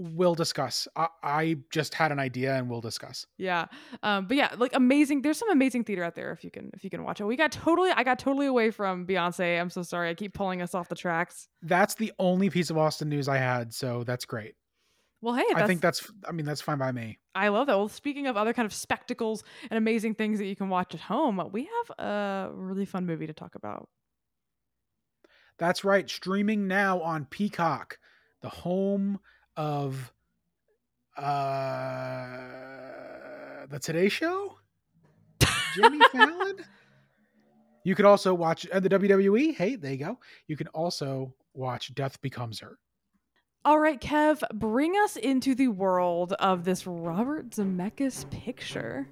[0.00, 0.86] We'll discuss.
[0.94, 3.26] I, I just had an idea and we'll discuss.
[3.36, 3.66] yeah.
[4.04, 5.22] Um, but yeah, like amazing.
[5.22, 7.24] There's some amazing theater out there if you can if you can watch it.
[7.24, 9.60] We got totally I got totally away from Beyonce.
[9.60, 10.08] I'm so sorry.
[10.08, 11.48] I keep pulling us off the tracks.
[11.62, 14.54] That's the only piece of Austin news I had, so that's great.
[15.20, 17.18] Well, hey, I think that's I mean that's fine by me.
[17.34, 17.76] I love that.
[17.76, 21.00] Well, speaking of other kind of spectacles and amazing things that you can watch at
[21.00, 23.88] home, we have a really fun movie to talk about.
[25.58, 26.08] That's right.
[26.08, 27.98] Streaming now on Peacock,
[28.42, 29.18] the home
[29.58, 30.12] of
[31.16, 32.28] uh
[33.68, 34.56] the Today Show,
[35.74, 36.64] Jimmy Fallon.
[37.84, 39.54] You could also watch uh, the WWE.
[39.54, 40.18] Hey, there you go.
[40.46, 42.78] You can also watch Death Becomes Her.
[43.64, 49.08] All right, Kev, bring us into the world of this Robert Zemeckis picture.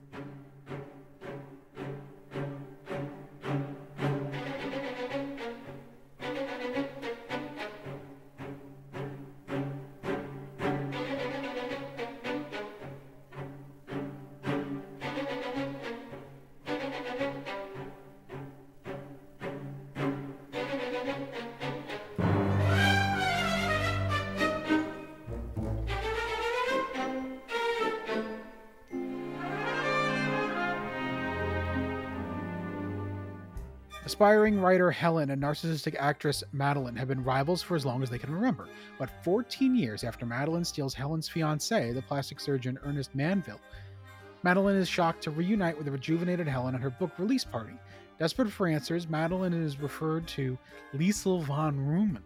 [34.16, 38.16] Aspiring writer Helen and narcissistic actress Madeline have been rivals for as long as they
[38.16, 38.66] can remember.
[38.98, 43.60] But 14 years after Madeline steals Helen's fiance, the plastic surgeon Ernest Menville,
[44.42, 47.74] Madeline is shocked to reunite with a rejuvenated Helen at her book release party.
[48.18, 50.56] Desperate for answers, Madeline is referred to
[50.94, 52.22] Lisle von Rhoman,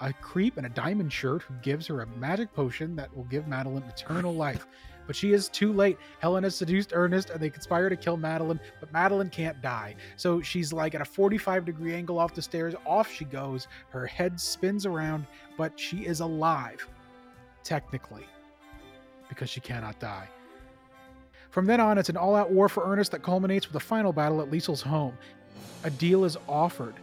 [0.00, 3.46] a creep in a diamond shirt who gives her a magic potion that will give
[3.46, 4.66] Madeline eternal life.
[5.06, 5.98] But she is too late.
[6.18, 9.94] Helen has seduced Ernest and they conspire to kill Madeline, but Madeline can't die.
[10.16, 12.74] So she's like at a 45 degree angle off the stairs.
[12.84, 13.68] Off she goes.
[13.90, 16.86] Her head spins around, but she is alive.
[17.62, 18.26] Technically.
[19.28, 20.28] Because she cannot die.
[21.50, 24.12] From then on, it's an all out war for Ernest that culminates with a final
[24.12, 25.16] battle at Lisle's home.
[25.84, 26.94] A deal is offered.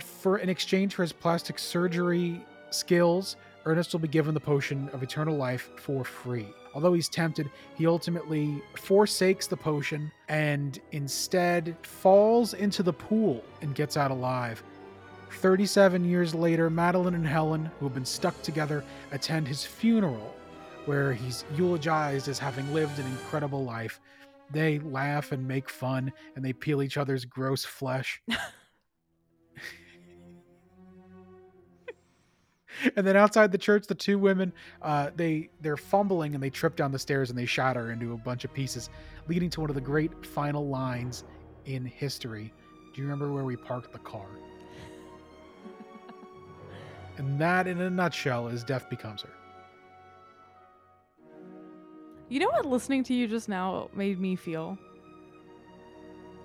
[0.00, 5.02] For in exchange for his plastic surgery skills, Ernest will be given the potion of
[5.02, 6.48] eternal life for free.
[6.74, 13.74] Although he's tempted, he ultimately forsakes the potion and instead falls into the pool and
[13.74, 14.62] gets out alive.
[15.32, 20.34] 37 years later, Madeline and Helen, who have been stuck together, attend his funeral,
[20.86, 24.00] where he's eulogized as having lived an incredible life.
[24.50, 28.20] They laugh and make fun, and they peel each other's gross flesh.
[32.96, 36.76] and then outside the church, the two women uh, they they're fumbling and they trip
[36.76, 38.90] down the stairs and they shatter into a bunch of pieces,
[39.28, 41.24] leading to one of the great final lines
[41.66, 42.52] in history.
[42.94, 44.26] Do you remember where we parked the car?
[47.18, 49.30] and that, in a nutshell, is Death Becomes Her.
[52.28, 54.78] You know what listening to you just now made me feel?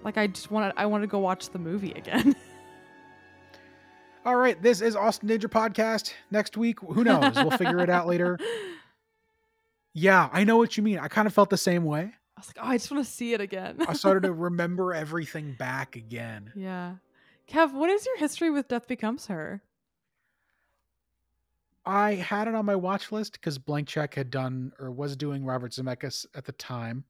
[0.03, 2.35] Like I just wanted I want to go watch the movie again.
[4.25, 6.13] All right, this is Austin Danger Podcast.
[6.31, 7.35] Next week, who knows?
[7.35, 8.37] We'll figure it out later.
[9.97, 10.99] Yeah, I know what you mean.
[10.99, 12.01] I kind of felt the same way.
[12.35, 13.77] I was like, oh, I just want to see it again.
[13.87, 16.51] I started to remember everything back again.
[16.53, 16.95] yeah.
[17.49, 19.61] Kev, what is your history with Death Becomes Her?
[21.85, 25.45] I had it on my watch list because Blank Check had done or was doing
[25.45, 27.05] Robert Zemeckis at the time.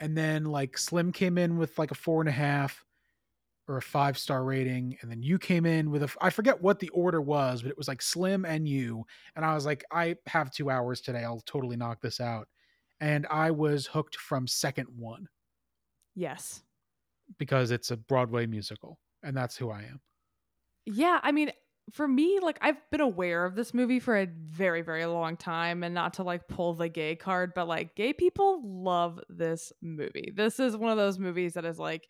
[0.00, 2.86] And then like Slim came in with like a four and a half
[3.68, 4.96] or a five star rating.
[5.00, 7.78] And then you came in with a, I forget what the order was, but it
[7.78, 9.04] was like Slim and you.
[9.34, 11.24] And I was like, I have two hours today.
[11.24, 12.48] I'll totally knock this out.
[13.00, 15.28] And I was hooked from second one
[16.14, 16.62] Yes.
[17.38, 18.98] because it's a Broadway musical.
[19.22, 20.00] And that's who I am.
[20.86, 21.50] Yeah, I mean,
[21.92, 25.82] for me, like I've been aware of this movie for a very, very long time,
[25.82, 30.32] and not to like pull the gay card, but like gay people love this movie.
[30.34, 32.08] This is one of those movies that is like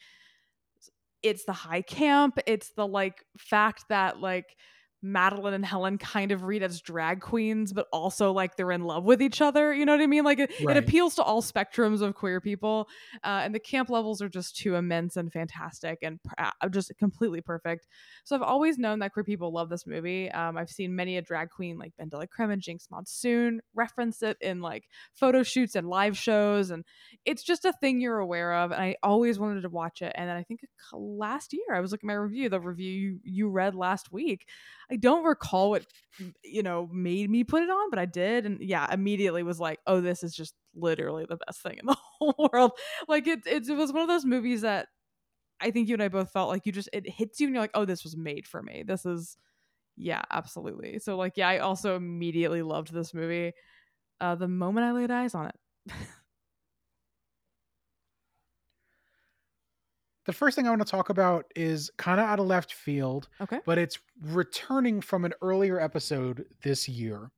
[1.29, 4.57] it's the high camp, it's the like fact that like
[5.03, 9.05] Madeline and Helen kind of read as drag queens, but also like they're in love
[9.05, 9.73] with each other.
[9.73, 10.25] You know what I mean?
[10.25, 10.77] Like it, Right.
[10.77, 12.89] it appeals to all spectrums of queer people.
[13.23, 16.91] Uh, and the camp levels are just too immense and fantastic and pr- uh, just
[16.99, 17.87] completely perfect.
[18.25, 20.31] So I've always known that queer people love this movie.
[20.31, 24.61] Um, I've seen many a drag queen like BenDeLaCreme and Jinkx Monsoon reference it in
[24.61, 26.71] like photo shoots and live shows.
[26.71, 26.85] And
[27.25, 28.73] it's just a thing you're aware of.
[28.73, 30.13] And I always wanted to watch it.
[30.17, 30.61] And then I think
[30.93, 34.47] last year I was looking at my review, the review you, you read last week.
[34.91, 35.87] I don't recall what
[36.45, 39.81] you know made me put it on, but I did, and yeah, immediately was like,
[39.87, 42.73] "Oh, this is just literally the best thing in the whole world."
[43.09, 44.89] Like it, it, it was one of those movies that
[45.61, 47.63] I think you and I both felt like you just it hits you, and you're
[47.63, 49.37] like, "Oh, this was made for me." This is,
[49.97, 50.99] yeah, absolutely.
[51.01, 53.53] So like, yeah, I also immediately loved this movie.
[54.21, 55.57] Uh, the moment I laid eyes on it.
[60.27, 63.29] The first thing I want to talk about is kind of out of left field.
[63.41, 63.61] okay.
[63.65, 67.31] but it's returning from an earlier episode this year.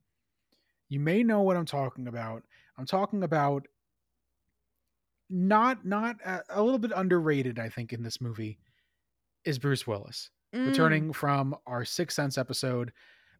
[0.89, 2.43] You may know what I'm talking about.
[2.77, 3.67] I'm talking about
[5.29, 8.57] not not a, a little bit underrated, I think, in this movie
[9.45, 10.65] is Bruce Willis Mm.
[10.65, 12.91] returning from our Sixth Sense episode,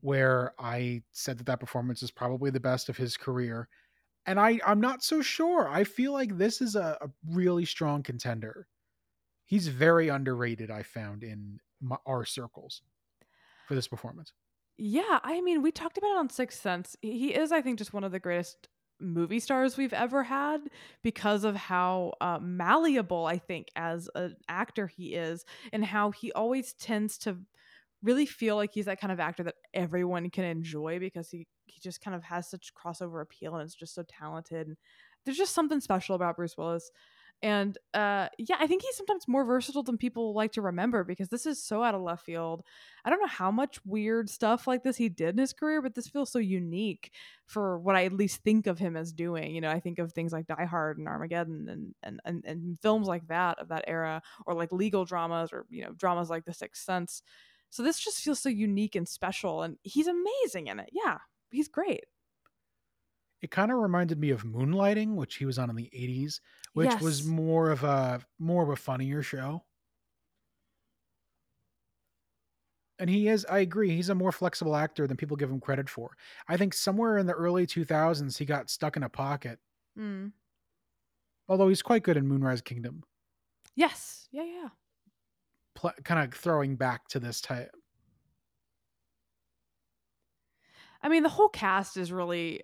[0.01, 3.67] where I said that that performance is probably the best of his career,
[4.27, 5.67] and I I'm not so sure.
[5.67, 8.67] I feel like this is a, a really strong contender.
[9.49, 10.69] He's very underrated.
[10.69, 12.83] I found in my, our circles
[13.67, 14.31] for this performance.
[14.77, 16.95] Yeah, I mean, we talked about it on Sixth Sense.
[17.01, 20.59] He is, I think, just one of the greatest movie stars we've ever had
[21.01, 26.31] because of how uh, malleable I think as an actor he is, and how he
[26.33, 27.38] always tends to
[28.03, 31.79] really feel like he's that kind of actor that everyone can enjoy because he he
[31.81, 34.67] just kind of has such crossover appeal and is just so talented.
[34.67, 34.77] And
[35.25, 36.91] there's just something special about Bruce Willis.
[37.41, 41.30] And uh, yeah, I think he's sometimes more versatile than people like to remember because
[41.30, 42.63] this is so out of left field.
[43.06, 45.95] I don't know how much weird stuff like this he did in his career, but
[45.95, 47.13] this feels so unique
[47.45, 49.56] for what I at least think of him as doing.
[49.56, 52.78] You know, I think of things like Die Hard and Armageddon and and and, and
[52.82, 56.43] films like that of that era, or like legal dramas or you know dramas like
[56.43, 57.23] The Sixth Sense.
[57.69, 60.89] So this just feels so unique and special, and he's amazing in it.
[60.91, 61.19] Yeah,
[61.52, 62.04] he's great.
[63.41, 66.41] It kind of reminded me of Moonlighting, which he was on in the 80s,
[66.73, 67.02] which yes.
[67.02, 69.63] was more of a more of a funnier show.
[72.99, 75.89] And he is, I agree, he's a more flexible actor than people give him credit
[75.89, 76.17] for.
[76.49, 79.60] I think somewhere in the early 2000s, he got stuck in a pocket.
[79.97, 80.34] Mm.
[81.47, 83.04] Although he's quite good in Moonrise Kingdom.
[83.73, 84.28] Yes.
[84.32, 84.67] Yeah, yeah.
[85.75, 87.71] Pl- kind of throwing back to this type.
[91.02, 92.63] I mean, the whole cast is really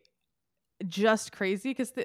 [0.87, 2.01] just crazy because eh,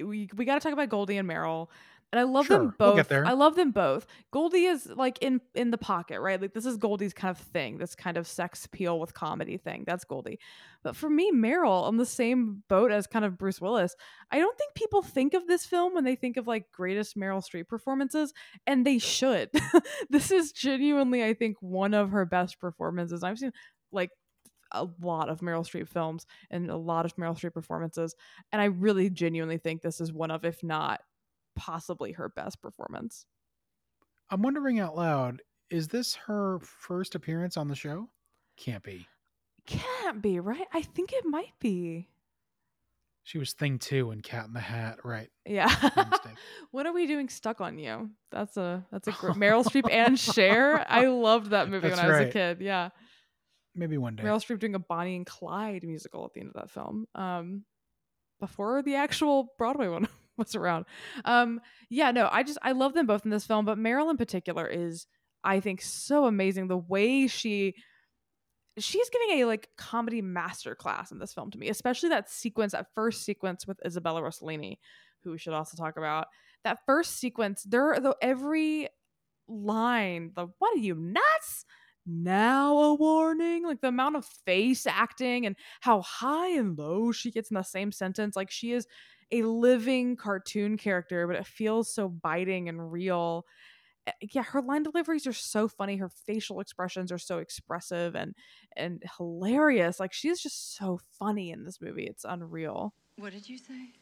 [0.00, 1.68] eh, we we got to talk about Goldie and Meryl.
[2.12, 3.10] And I love sure, them both.
[3.10, 4.06] We'll I love them both.
[4.30, 6.40] Goldie is like in in the pocket, right?
[6.40, 9.82] Like this is Goldie's kind of thing, this kind of sex appeal with comedy thing.
[9.84, 10.38] That's Goldie.
[10.84, 13.96] But for me, Meryl on the same boat as kind of Bruce Willis.
[14.30, 17.42] I don't think people think of this film when they think of like greatest Meryl
[17.42, 18.32] Streep performances,
[18.64, 19.50] and they should.
[20.08, 23.24] this is genuinely, I think, one of her best performances.
[23.24, 23.50] I've seen
[23.90, 24.10] like
[24.74, 28.14] a lot of Meryl Streep films and a lot of Meryl Streep performances.
[28.52, 31.00] And I really genuinely think this is one of, if not
[31.54, 33.26] possibly her best performance.
[34.30, 38.08] I'm wondering out loud, is this her first appearance on the show?
[38.56, 39.06] Can't be.
[39.66, 40.66] Can't be, right?
[40.72, 42.08] I think it might be.
[43.22, 45.30] She was Thing Two in Cat in the Hat, right?
[45.46, 45.74] Yeah.
[46.72, 47.30] what are we doing?
[47.30, 48.10] Stuck on You.
[48.30, 50.84] That's a that's a great Meryl Streep and Cher.
[50.86, 52.60] I loved that movie that's when I was a kid.
[52.60, 52.90] Yeah
[53.74, 54.22] maybe one day.
[54.22, 57.06] Meryl Streep doing a Bonnie and Clyde musical at the end of that film.
[57.14, 57.64] Um,
[58.40, 60.86] before the actual Broadway one was around.
[61.24, 64.16] Um, yeah, no, I just I love them both in this film, but Meryl in
[64.16, 65.06] particular is
[65.42, 66.68] I think so amazing.
[66.68, 67.74] The way she
[68.78, 72.86] she's giving a like comedy masterclass in this film to me, especially that sequence, that
[72.94, 74.78] first sequence with Isabella Rossellini,
[75.22, 76.26] who we should also talk about.
[76.64, 78.88] That first sequence, there though every
[79.48, 81.66] line, the what are you nuts?
[82.06, 83.64] Now a warning?
[83.64, 87.62] Like the amount of face acting and how high and low she gets in the
[87.62, 88.86] same sentence like she is
[89.32, 93.46] a living cartoon character but it feels so biting and real.
[94.06, 98.34] Eh, yeah her line deliveries are so funny her facial expressions are so expressive and
[98.76, 102.94] and hilarious like she's just so funny in this movie it's unreal.
[103.16, 103.94] What did you say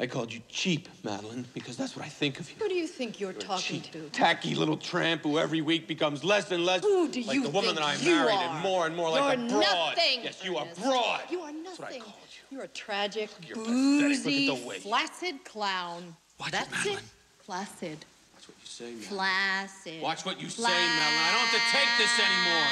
[0.00, 2.56] I called you cheap, Madeline, because that's what I think of you.
[2.60, 4.08] Who do you think you're, you're talking cheap, to?
[4.10, 7.48] Tacky little tramp who every week becomes less and less Who do like you the
[7.48, 8.54] woman that I married are?
[8.54, 9.60] and more and more you're like a broad.
[9.96, 10.80] Nothing, yes, you Ernest.
[10.80, 11.20] are broad.
[11.30, 11.64] You are nothing.
[11.64, 12.56] That's what I called you.
[12.56, 16.14] You're a tragic, you're boozy, flaccid clown.
[16.38, 17.04] Watch That's it, Madeline.
[17.40, 18.04] Flaccid.
[18.48, 19.08] That's what you say, Madeline.
[19.08, 20.02] Flaccid.
[20.02, 20.78] Watch what you say, Madeline.
[20.78, 22.68] I don't have to take this anymore.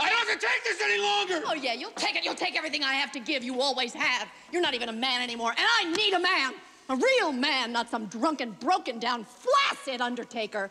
[0.00, 1.42] I don't have to take this any longer.
[1.46, 2.24] Oh, yeah, you'll take it.
[2.24, 3.42] You'll take everything I have to give.
[3.42, 4.28] You always have.
[4.52, 6.54] You're not even a man anymore, and I need a man.
[6.88, 10.70] A real man, not some drunken, broken down, flaccid undertaker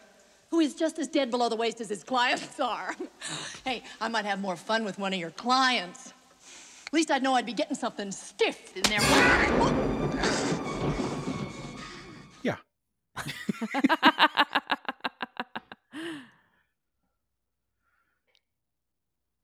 [0.49, 2.95] who is just as dead below the waist as his clients are.
[3.65, 6.13] hey, I might have more fun with one of your clients.
[6.87, 8.99] At least I'd know I'd be getting something stiff in there.
[12.43, 12.55] Yeah.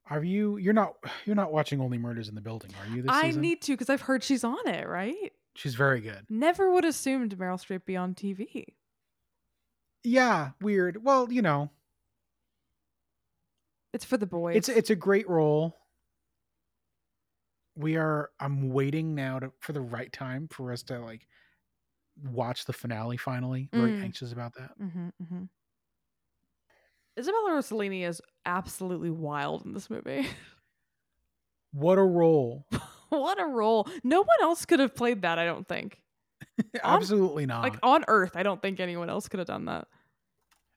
[0.10, 0.94] Are you you're not
[1.26, 3.42] you're not watching Only Murders in the Building, are you this I season?
[3.42, 5.34] need to because I've heard she's on it, right?
[5.56, 6.26] She's very good.
[6.30, 8.64] Never would assumed Meryl Streep be on TV.
[10.04, 11.04] Yeah, weird.
[11.04, 11.72] Well, you know,
[13.94, 14.56] it's for the boys.
[14.56, 15.76] It's it's a great role.
[17.76, 18.30] We are.
[18.40, 21.28] I'm waiting now to for the right time for us to like
[22.24, 23.18] watch the finale.
[23.18, 24.04] Finally, very mm.
[24.04, 24.72] anxious about that.
[24.82, 25.44] Mm-hmm, mm-hmm.
[27.20, 30.28] Isabella Rossellini is absolutely wild in this movie.
[31.72, 32.66] What a role!
[33.10, 33.88] what a role.
[34.04, 36.00] No one else could have played that, I don't think.
[36.84, 37.64] Absolutely on, not.
[37.64, 39.88] Like on Earth, I don't think anyone else could have done that.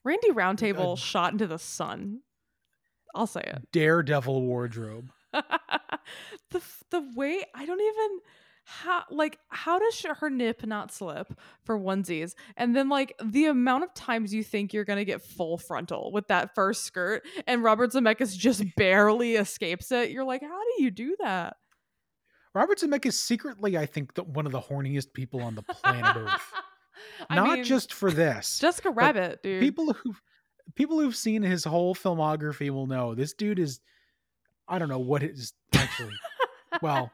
[0.04, 2.20] Randy Roundtable uh, shot into the sun.
[3.14, 3.68] I'll say it.
[3.72, 5.10] Daredevil wardrobe.
[5.32, 8.18] the the way I don't even
[8.64, 11.32] how like how does her nip not slip
[11.64, 15.58] for onesies and then like the amount of times you think you're gonna get full
[15.58, 20.60] frontal with that first skirt and robert zemeckis just barely escapes it you're like how
[20.76, 21.56] do you do that
[22.54, 26.52] Robert Zemeckis secretly, I think, the, one of the horniest people on the planet Earth.
[27.30, 28.58] Not mean, just for this.
[28.58, 29.60] Jessica Rabbit, dude.
[29.60, 30.14] People who
[30.74, 33.80] people who've seen his whole filmography will know this dude is
[34.68, 36.14] I don't know what what is actually
[36.82, 37.10] well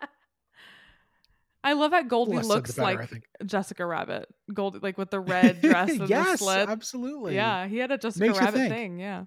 [1.67, 3.29] I love how Goldie Less looks better, like.
[3.45, 4.33] Jessica Rabbit.
[4.55, 6.69] Goldie, like with the red dress and the yes, slit.
[6.69, 7.35] absolutely.
[7.35, 9.01] Yeah, he had a Jessica Makes Rabbit thing.
[9.01, 9.25] Yeah.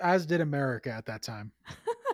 [0.00, 1.52] As did America at that time.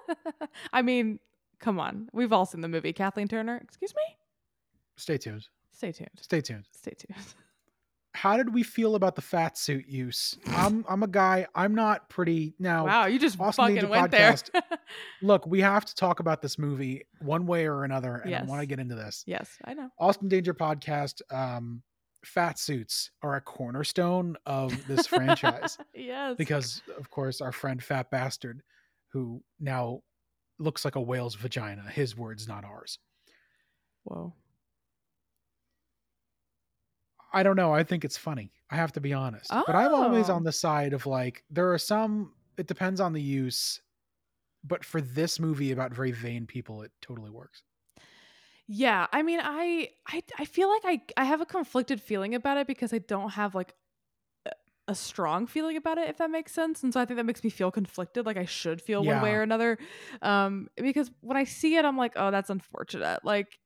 [0.72, 1.20] I mean,
[1.60, 2.08] come on.
[2.12, 3.60] We've all seen the movie Kathleen Turner.
[3.62, 4.16] Excuse me?
[4.96, 5.46] Stay tuned.
[5.70, 6.10] Stay tuned.
[6.20, 6.64] Stay tuned.
[6.72, 7.16] Stay tuned.
[8.12, 10.36] How did we feel about the fat suit use?
[10.48, 11.46] I'm I'm a guy.
[11.54, 12.86] I'm not pretty now.
[12.86, 14.36] wow, you just Austin fucking went there.
[15.22, 18.60] Look, we have to talk about this movie one way or another, and I want
[18.60, 19.22] to get into this.
[19.26, 19.90] yes, I know.
[19.98, 21.22] Austin Danger podcast.
[21.32, 21.82] Um,
[22.24, 26.36] fat suits are a cornerstone of this franchise yes.
[26.36, 28.62] because, of course, our friend Fat Bastard,
[29.12, 30.02] who now
[30.58, 31.82] looks like a whale's vagina.
[31.90, 32.98] His words, not ours.
[34.04, 34.34] Whoa.
[37.32, 37.72] I don't know.
[37.72, 38.52] I think it's funny.
[38.70, 39.58] I have to be honest.
[39.66, 40.34] But I'm always Oh.
[40.34, 43.80] on the side of like there are some it depends on the use.
[44.64, 47.64] But for this movie about very vain people, it totally works.
[48.66, 52.56] Yeah, I mean, I, I, I feel like I, I have a conflicted feeling about
[52.56, 53.74] it because I don't have like
[54.46, 54.52] a-
[54.88, 56.82] a strong feeling about it, if that makes sense.
[56.84, 59.34] And so I think that makes me feel conflicted, like I should feel one way
[59.34, 59.78] or another.
[60.22, 63.24] Um, because when I see it, I'm like, oh, that's unfortunate.
[63.24, 63.58] Like,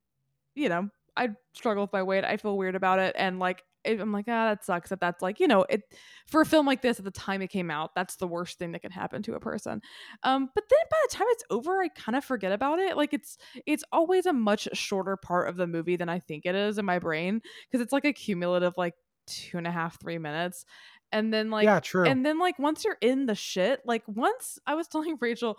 [0.55, 2.23] you know, I struggle with my weight.
[2.23, 4.89] I feel weird about it, and like, I'm like, ah, that sucks.
[4.89, 5.81] That that's like, you know, it
[6.27, 8.71] for a film like this at the time it came out, that's the worst thing
[8.71, 9.81] that can happen to a person.
[10.23, 12.97] Um, but then by the time it's over, I kind of forget about it.
[12.97, 16.55] Like it's it's always a much shorter part of the movie than I think it
[16.55, 18.95] is in my brain because it's like a cumulative like
[19.27, 20.65] two and a half, three minutes.
[21.11, 22.05] And then like yeah, true.
[22.05, 25.57] and then like once you're in the shit, like once I was telling Rachel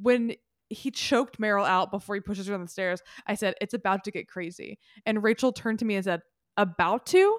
[0.00, 0.34] when
[0.70, 4.04] he choked Meryl out before he pushes her down the stairs, I said, It's about
[4.04, 4.78] to get crazy.
[5.06, 6.22] And Rachel turned to me and said,
[6.56, 7.38] About to?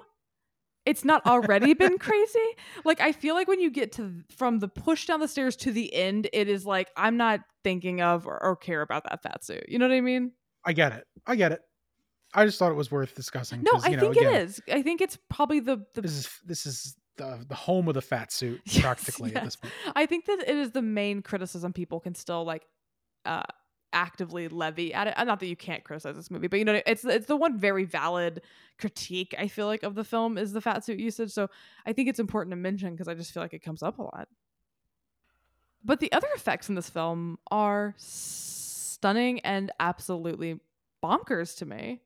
[0.86, 2.38] It's not already been crazy.
[2.84, 5.72] Like I feel like when you get to from the push down the stairs to
[5.72, 9.44] the end, it is like I'm not thinking of or, or care about that fat
[9.44, 9.64] suit.
[9.68, 10.32] You know what I mean?
[10.64, 11.06] I get it.
[11.26, 11.60] I get it.
[12.32, 13.62] I just thought it was worth discussing.
[13.62, 14.60] No, I know, think again, it is.
[14.72, 18.02] I think it's probably the the This is this is the the home of the
[18.02, 19.70] fat suit practically at this yes.
[19.70, 19.96] point.
[19.96, 22.64] I think that it is the main criticism people can still like
[23.24, 23.42] uh
[23.92, 25.14] actively levy at it.
[25.18, 27.58] Uh, Not that you can't criticize this movie, but you know it's it's the one
[27.58, 28.42] very valid
[28.78, 31.30] critique I feel like of the film is the fat suit usage.
[31.32, 31.48] So
[31.86, 34.02] I think it's important to mention because I just feel like it comes up a
[34.02, 34.28] lot.
[35.84, 40.60] But the other effects in this film are stunning and absolutely
[41.02, 42.02] bonkers to me.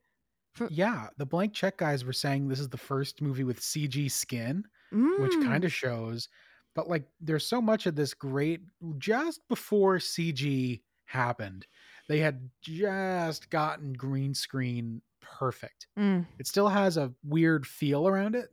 [0.71, 4.65] Yeah, the blank check guys were saying this is the first movie with CG skin,
[4.93, 5.45] which Mm.
[5.45, 6.29] kind of shows.
[6.75, 8.61] But like, there's so much of this great.
[8.99, 11.67] Just before CG happened,
[12.09, 15.87] they had just gotten green screen perfect.
[15.99, 16.27] Mm.
[16.39, 18.53] It still has a weird feel around it,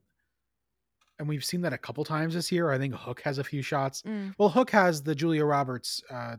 [1.20, 2.72] and we've seen that a couple times this year.
[2.72, 4.02] I think Hook has a few shots.
[4.04, 4.34] Mm.
[4.38, 6.38] Well, Hook has the Julia Roberts uh,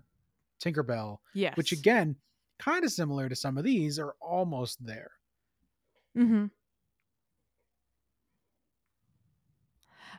[0.62, 1.56] Tinkerbell, Yes.
[1.56, 2.16] which again,
[2.58, 5.10] kind of similar to some of these, are almost there.
[6.16, 6.46] Mm-hmm.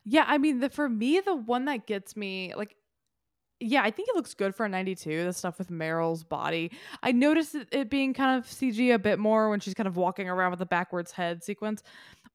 [0.05, 2.75] Yeah, I mean, the for me, the one that gets me, like,
[3.63, 6.71] yeah, I think it looks good for a 92, the stuff with Meryl's body.
[7.01, 10.29] I noticed it, being kind of CG a bit more when she's kind of walking
[10.29, 11.81] around with the backwards head sequence.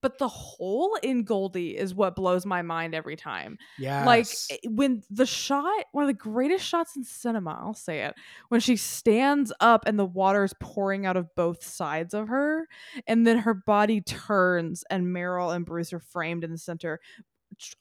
[0.01, 3.59] But the hole in Goldie is what blows my mind every time.
[3.79, 8.03] Yeah, Like eh, when the shot, one of the greatest shots in cinema, I'll say
[8.05, 8.15] it,
[8.49, 12.69] when she stands up and the water is pouring out of both sides of her,
[13.07, 17.01] and then her body turns and Meryl and Bruce are framed in the center.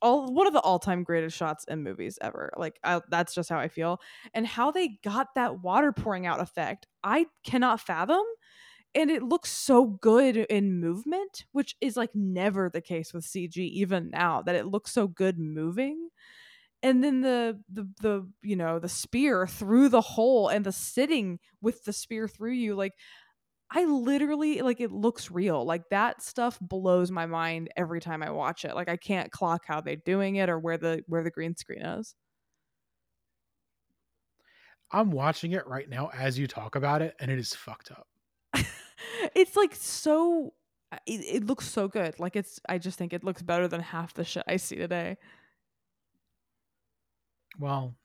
[0.02, 2.52] All one of the all-time greatest shots in movies ever.
[2.58, 4.00] Like I, that's just how I feel,
[4.34, 8.24] and how they got that water pouring out effect, I cannot fathom.
[8.96, 13.70] And it looks so good in movement, which is like never the case with CG,
[13.70, 16.10] even now that it looks so good moving
[16.84, 21.40] and then the the the you know the spear through the hole and the sitting
[21.62, 22.94] with the spear through you like
[23.72, 28.30] i literally like it looks real like that stuff blows my mind every time i
[28.30, 31.32] watch it like i can't clock how they're doing it or where the where the
[31.32, 32.16] green screen is
[34.92, 38.08] I'm watching it right now as you talk about it, and it is fucked up.
[39.36, 40.54] it's like so
[41.06, 44.14] it, it looks so good like it's i just think it looks better than half
[44.14, 45.18] the shit i see today
[47.60, 47.96] Well,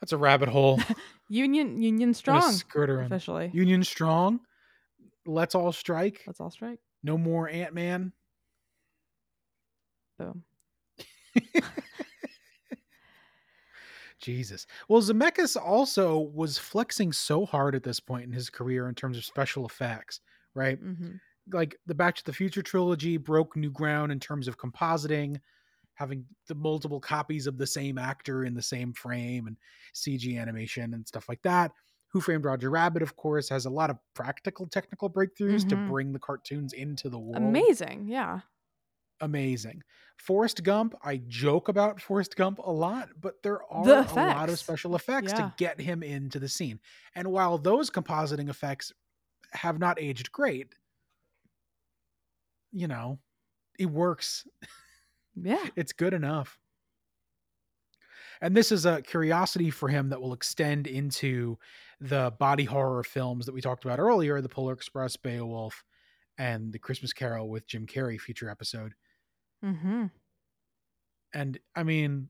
[0.00, 0.80] that's a rabbit hole.
[1.28, 4.40] union union strong skirt officially Union strong.
[5.26, 6.22] Let's all strike.
[6.26, 8.12] let's all strike No more Ant Man.
[10.18, 10.42] boom
[14.20, 14.66] Jesus.
[14.88, 19.16] Well, Zemeckis also was flexing so hard at this point in his career in terms
[19.16, 20.20] of special effects,
[20.54, 20.78] right?
[20.78, 21.16] hmm
[21.52, 25.38] Like the Back to the Future trilogy broke new ground in terms of compositing,
[25.98, 29.56] having the multiple copies of the same actor in the same frame and
[29.94, 31.72] CG animation and stuff like that.
[32.12, 35.88] Who Framed Roger Rabbit, of course, has a lot of practical technical breakthroughs to Mhm.
[35.88, 37.36] bring the cartoons into the world.
[37.42, 38.06] Amazing.
[38.08, 38.42] Yeah.
[39.20, 39.82] Amazing.
[40.16, 44.48] Forrest Gump, I joke about Forrest Gump a lot, but there are The a lot
[44.48, 45.48] of special effects Yeah.
[45.48, 46.80] to get him into the scene.
[47.16, 48.92] And while those compositing effects
[49.52, 50.76] have not aged great,
[52.72, 53.18] you know,
[53.78, 54.46] it works
[55.42, 55.64] Yeah.
[55.76, 56.58] it's good enough.
[58.40, 61.58] And this is a curiosity for him that will extend into
[62.00, 65.82] the body horror films that we talked about earlier the Polar Express, Beowulf,
[66.38, 68.94] and the Christmas Carol with Jim Carrey feature episode.
[69.64, 70.06] Mm-hmm.
[71.34, 72.28] And I mean,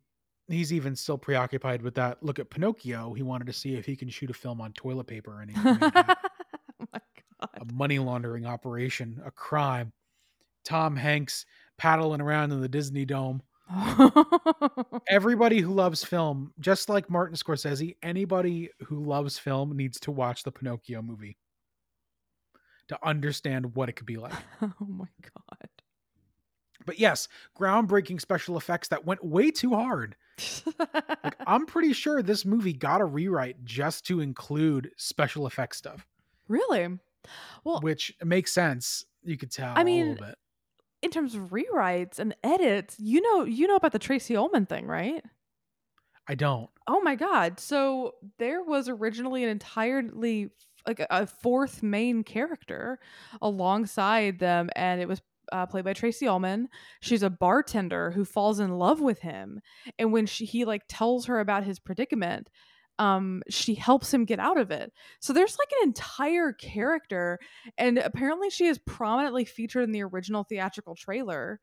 [0.49, 2.23] he's even still preoccupied with that.
[2.23, 3.13] Look at Pinocchio.
[3.13, 5.81] He wanted to see if he can shoot a film on toilet paper and made
[5.95, 6.19] that
[6.81, 7.01] oh my
[7.55, 9.93] a money laundering operation, a crime.
[10.65, 11.47] Tom Hanks
[11.79, 13.43] paddling around in the Disney Dome.
[15.09, 20.43] everybody who loves film, just like Martin Scorsese, anybody who loves film needs to watch
[20.43, 21.37] the Pinocchio movie
[22.89, 24.33] to understand what it could be like.
[24.63, 25.69] oh my god.
[26.87, 30.17] But yes, groundbreaking special effects that went way too hard.
[31.23, 36.07] Like I'm pretty sure this movie got a rewrite just to include special effects stuff,
[36.49, 36.99] really?
[37.65, 39.05] Well, which makes sense.
[39.23, 40.39] You could tell I mean, little bit.
[41.03, 44.87] In terms of rewrites and edits, you know, you know about the Tracey Ullman thing,
[44.87, 45.23] right?
[46.29, 46.69] I don't.
[46.87, 47.59] Oh my god.
[47.59, 50.51] So there was originally an entirely
[50.87, 52.99] like a- fourth main character
[53.41, 55.23] alongside them and it was
[55.53, 56.69] uh, played by Tracey Ullman.
[57.01, 59.61] She's a bartender who falls in love with him
[59.99, 62.51] and when she, he like tells her about his predicament,
[62.99, 64.93] um she helps him get out of it.
[65.21, 67.39] So there's like an entire character
[67.77, 71.61] and apparently she is prominently featured in the original theatrical trailer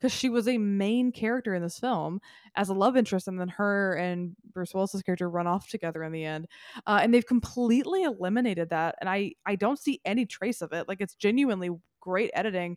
[0.00, 2.20] because she was a main character in this film
[2.54, 6.12] as a love interest, and then her and Bruce Willis's character run off together in
[6.12, 6.46] the end.
[6.86, 10.86] Uh, and they've completely eliminated that, and I I don't see any trace of it.
[10.86, 11.70] Like it's genuinely
[12.00, 12.76] great editing,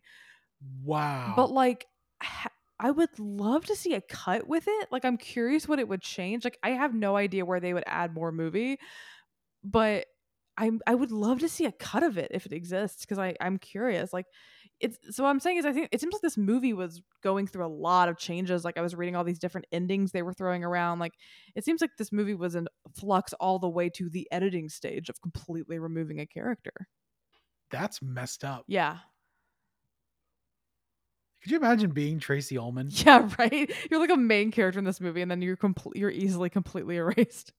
[0.82, 1.34] Wow.
[1.36, 1.86] but like
[2.20, 2.50] ha-
[2.82, 4.88] I would love to see a cut with it.
[4.90, 6.42] Like I'm curious what it would change.
[6.42, 8.78] Like I have no idea where they would add more movie,
[9.62, 10.06] but
[10.58, 13.36] I I would love to see a cut of it if it exists because I
[13.40, 14.12] I'm curious.
[14.12, 14.26] Like
[14.80, 17.46] it's so what I'm saying is I think it seems like this movie was going
[17.46, 18.64] through a lot of changes.
[18.64, 20.98] Like I was reading all these different endings they were throwing around.
[20.98, 21.14] Like
[21.54, 22.66] it seems like this movie was in
[22.96, 26.88] flux all the way to the editing stage of completely removing a character.
[27.70, 28.64] That's messed up.
[28.66, 28.98] Yeah.
[31.42, 32.88] Could you imagine being Tracey Ullman?
[32.92, 33.70] Yeah, right.
[33.90, 35.96] You're like a main character in this movie, and then you're complete.
[35.96, 37.52] You're easily completely erased.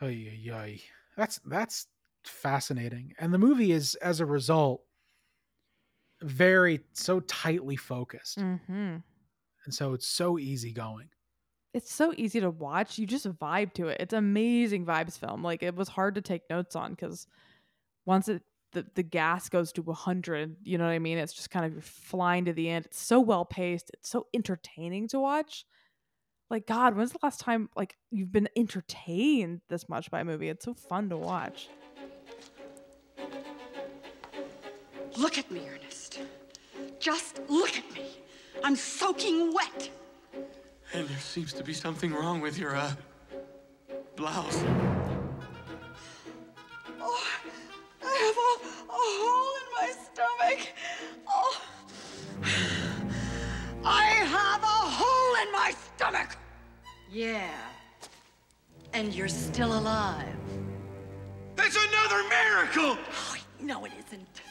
[0.00, 0.80] Ay, ay.
[1.16, 1.86] That's that's
[2.24, 3.14] fascinating.
[3.18, 4.82] And the movie is, as a result,
[6.20, 8.38] very so tightly focused.
[8.38, 8.96] Mm-hmm.
[9.64, 11.08] And so it's so easygoing.
[11.74, 12.98] It's so easy to watch.
[12.98, 13.98] You just vibe to it.
[14.00, 15.42] It's amazing vibes film.
[15.42, 17.26] Like it was hard to take notes on because
[18.06, 18.42] once it
[18.72, 21.72] the, the gas goes to 100 you know what i mean it's just kind of
[21.72, 25.64] you're flying to the end it's so well paced it's so entertaining to watch
[26.50, 30.48] like god when's the last time like you've been entertained this much by a movie
[30.48, 31.68] it's so fun to watch
[35.18, 36.20] Look at me, Ernest.
[37.00, 38.06] Just look at me.
[38.62, 39.90] I'm soaking wet.
[40.92, 42.92] And there seems to be something wrong with your, uh,
[44.14, 44.62] blouse.
[50.48, 50.68] Stomach.
[51.26, 51.60] Oh.
[53.84, 56.36] I have a hole in my stomach.
[57.10, 57.50] Yeah.
[58.92, 60.26] And you're still alive.
[61.56, 62.98] That's another miracle!
[62.98, 64.42] Oh, no, it isn't.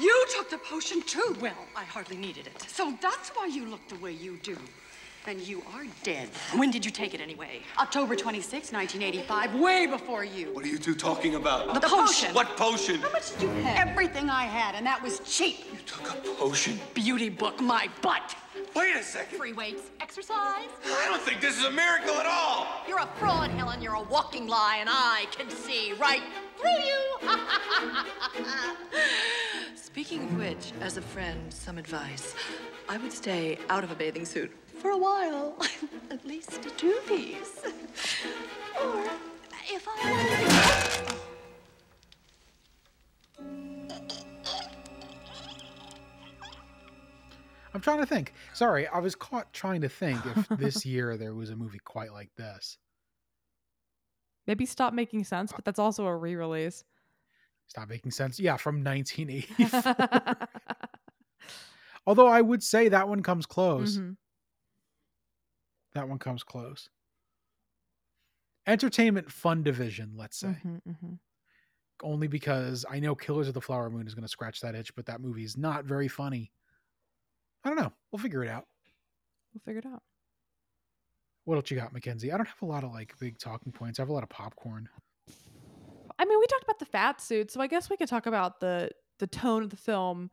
[0.00, 1.36] You took the potion too.
[1.40, 2.62] Well, I hardly needed it.
[2.68, 4.56] So that's why you look the way you do.
[5.26, 6.30] And you are dead.
[6.56, 7.60] When did you take it anyway?
[7.78, 10.52] October 26, 1985, way before you.
[10.54, 11.74] What are you two talking about?
[11.74, 12.34] The potion.
[12.34, 13.00] What potion?
[13.00, 13.86] How much did you have?
[13.86, 15.66] Everything I had, and that was cheap.
[15.70, 16.80] You took a potion?
[16.94, 18.34] Beauty book my butt.
[18.74, 19.36] Wait a second.
[19.36, 20.68] Free weights, exercise.
[20.84, 22.66] I don't think this is a miracle at all.
[22.88, 23.82] You're a fraud, Helen.
[23.82, 26.22] You're a walking lie, and I can see right
[26.60, 27.00] through you.
[29.74, 32.34] Speaking of which, as a friend, some advice.
[32.88, 35.56] I would stay out of a bathing suit for a while.
[36.10, 37.60] At least a two-piece.
[38.82, 39.04] or
[39.68, 41.16] if I...
[47.72, 48.32] I'm trying to think.
[48.52, 52.12] Sorry, I was caught trying to think if this year there was a movie quite
[52.12, 52.76] like this.
[54.50, 56.84] Maybe stop making sense but that's also a re-release
[57.70, 58.40] Stop making sense.
[58.40, 60.34] Yeah, from 1984.
[62.06, 63.96] Although I would say that one comes close.
[63.96, 64.16] Mhm.
[65.92, 66.88] That one comes close.
[68.66, 70.56] Entertainment fun division, let's say.
[70.64, 71.18] Mhm, mhm.
[72.02, 74.92] Only because I know Killers of the Flower Moon is going to scratch that itch,
[74.96, 76.50] but that movie is not very funny.
[77.62, 77.92] I don't know.
[78.10, 78.66] We'll figure it out.
[79.54, 80.02] We'll figure it out.
[81.44, 82.32] What else you got, McKenzie?
[82.32, 83.98] I don't have a lot of like big talking points.
[83.98, 84.88] I have a lot of popcorn.
[86.18, 88.60] I mean, we talked about the fat suit, so I guess we could talk about
[88.60, 90.30] the the tone of the film.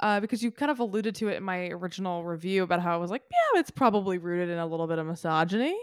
[0.00, 2.96] Uh, because you kind of alluded to it in my original review about how I
[2.96, 5.76] was like, yeah, it's probably rooted in a little bit of misogyny,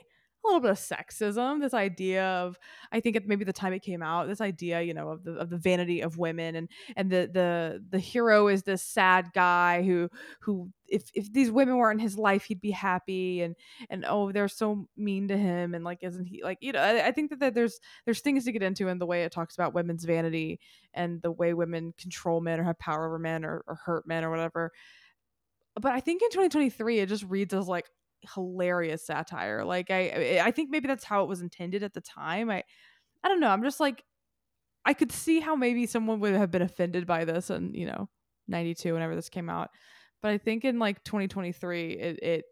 [0.44, 1.60] a little bit of sexism.
[1.60, 2.58] This idea of,
[2.92, 5.34] I think at maybe the time it came out, this idea, you know, of the
[5.34, 9.84] of the vanity of women, and and the the the hero is this sad guy
[9.84, 10.10] who
[10.42, 13.56] who if if these women weren't in his life, he'd be happy, and
[13.90, 17.08] and oh, they're so mean to him, and like, isn't he like, you know, I,
[17.08, 19.56] I think that, that there's there's things to get into in the way it talks
[19.56, 20.60] about women's vanity
[20.94, 24.24] and the way women control men or have power over men or, or hurt men
[24.24, 24.72] or whatever.
[25.80, 27.86] But I think in 2023, it just reads as like
[28.34, 29.64] hilarious satire.
[29.64, 32.50] Like I, eh, I think maybe that's how it was intended at the time.
[32.50, 32.64] I,
[33.24, 33.50] I don't know.
[33.50, 34.04] I'm just like,
[34.86, 38.10] I could see how maybe someone would have been offended by this, and you know,
[38.48, 39.70] 92 whenever this came out.
[40.22, 42.46] But I think in like 2023, it, it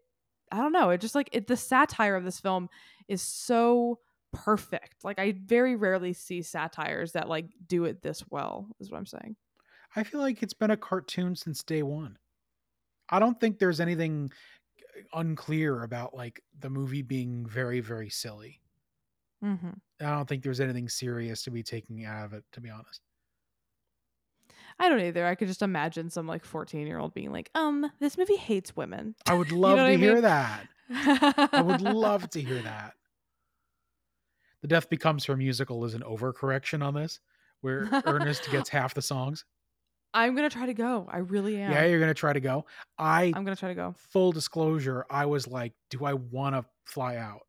[0.52, 0.90] I don't know.
[0.90, 2.68] It just like it, the satire of this film
[3.08, 3.98] is so
[4.32, 5.04] perfect.
[5.04, 8.68] Like I very rarely see satires that like do it this well.
[8.80, 9.36] Is what I'm saying.
[9.96, 12.18] I feel like it's been a cartoon since day one.
[13.10, 14.30] I don't think there's anything
[15.12, 18.60] unclear about like the movie being very, very silly.
[19.44, 19.70] Mm-hmm.
[20.00, 23.00] I don't think there's anything serious to be taking out of it, to be honest.
[24.80, 25.26] I don't either.
[25.26, 28.76] I could just imagine some like 14 year old being like, um, this movie hates
[28.76, 29.14] women.
[29.26, 30.68] I would You love know to I hear that.
[30.90, 32.94] I I would love to hear that.
[34.62, 37.20] The Death Becomes Her musical is an overcorrection on this,
[37.60, 39.44] where Ernest gets half the songs.
[40.14, 41.06] I'm gonna try to go.
[41.10, 41.70] I really am.
[41.70, 42.64] Yeah, you're gonna try to go.
[42.98, 43.94] I I'm gonna try to go.
[44.10, 47.42] full disclosure, I was like, do I want to fly out?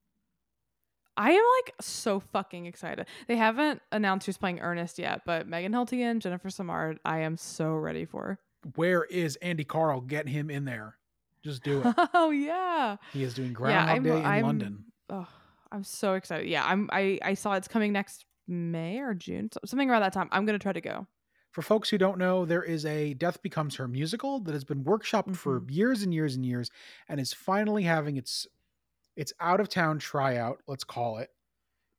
[1.17, 3.05] I am like so fucking excited.
[3.27, 7.73] They haven't announced who's playing Ernest yet, but Megan Hiltigan, Jennifer Simard, I am so
[7.73, 8.39] ready for.
[8.75, 9.99] Where is Andy Karl?
[9.99, 10.95] Get him in there.
[11.43, 11.95] Just do it.
[12.13, 12.97] oh yeah.
[13.11, 14.85] He is doing Groundhog Day in London.
[15.09, 15.27] Oh,
[15.71, 16.47] I'm so excited.
[16.47, 16.89] Yeah, I'm.
[16.91, 20.29] I I saw it's coming next May or June, something around that time.
[20.31, 21.07] I'm gonna try to go.
[21.51, 24.83] For folks who don't know, there is a Death Becomes Her musical that has been
[24.83, 25.69] workshopped for Mm-hmm.
[25.69, 26.69] years and years and years,
[27.07, 28.47] and is finally having its
[29.15, 30.61] its out of town tryout.
[30.67, 31.31] Let's call it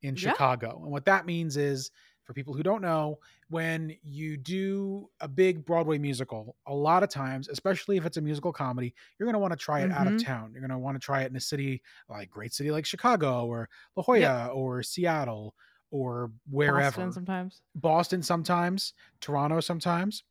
[0.03, 0.33] in Yeah.
[0.33, 0.83] Chicago.
[0.83, 1.91] And what that means is,
[2.25, 7.09] for people who don't know, when you do a big Broadway musical, a lot of
[7.11, 10.07] times, especially if it's a musical comedy, you're going to want to try it out
[10.07, 10.53] of town.
[10.53, 13.47] You're going to want to try it in a city like great city like Chicago
[13.47, 15.55] or La Jolla or Seattle
[15.91, 16.83] or wherever.
[16.83, 17.61] Boston sometimes.
[17.75, 20.25] Boston sometimes, Toronto sometimes.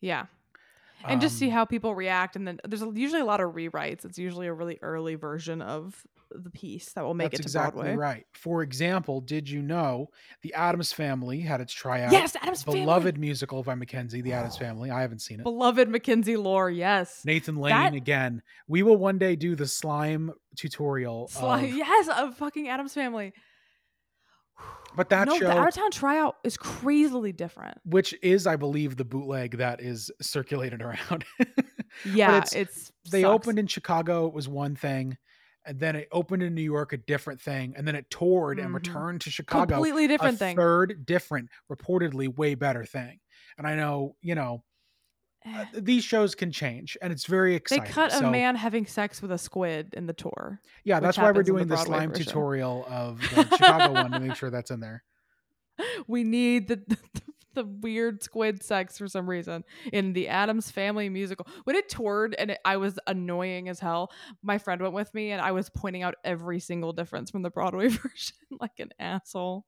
[0.00, 0.26] Yeah.
[1.06, 4.04] And just see Um, how people react, and then there's usually a lot of rewrites.
[4.04, 7.84] It's usually a really early version of the piece that will make it to exactly
[7.84, 7.96] Broadway.
[7.96, 8.26] right.
[8.34, 10.10] For example, did you know
[10.42, 12.12] the Addams Family had its tryout?
[12.12, 13.18] Yes, Adam's beloved Family.
[13.28, 14.90] musical by McKenzie, The Addams Family.
[14.90, 15.44] I haven't seen it.
[15.44, 16.68] beloved McKenzie Lore.
[16.68, 18.42] Yes, Nathan Lane That- again.
[18.68, 21.28] We will one day do the slime tutorial.
[21.28, 23.32] Sly- of- yes, of fucking Addams Family.
[24.96, 27.78] But that no, show, the out of town tryout is crazily different.
[27.84, 31.24] which is, I believe, the bootleg that is circulated around.
[32.04, 33.32] Yeah, it's- it's, they sucks.
[33.46, 35.16] opened in Chicago, it was one thing.
[35.66, 37.74] And then it opened in New York, a different thing.
[37.76, 38.74] And then it toured and Mhm.
[38.76, 39.74] returned to Chicago.
[39.74, 40.56] completely different a thing.
[40.56, 43.18] third different, reportedly way better thing.
[43.58, 44.64] And I know, you know,
[45.46, 47.84] uh, these shows can change, and it's very exciting.
[47.84, 50.60] They cut a So, man having sex with a squid in the tour.
[50.84, 52.26] Yeah, that's why we're in the doing the, slime version.
[52.26, 55.02] tutorial of the Chicago one to make sure that's in there.
[56.06, 56.98] We need the, the
[57.54, 61.46] the weird squid sex for some reason in the Addams Family musical.
[61.64, 64.12] When it toured and it, I was annoying as hell,
[64.42, 67.50] my friend went with me and I was pointing out every single difference from the
[67.50, 69.64] Broadway version like an asshole.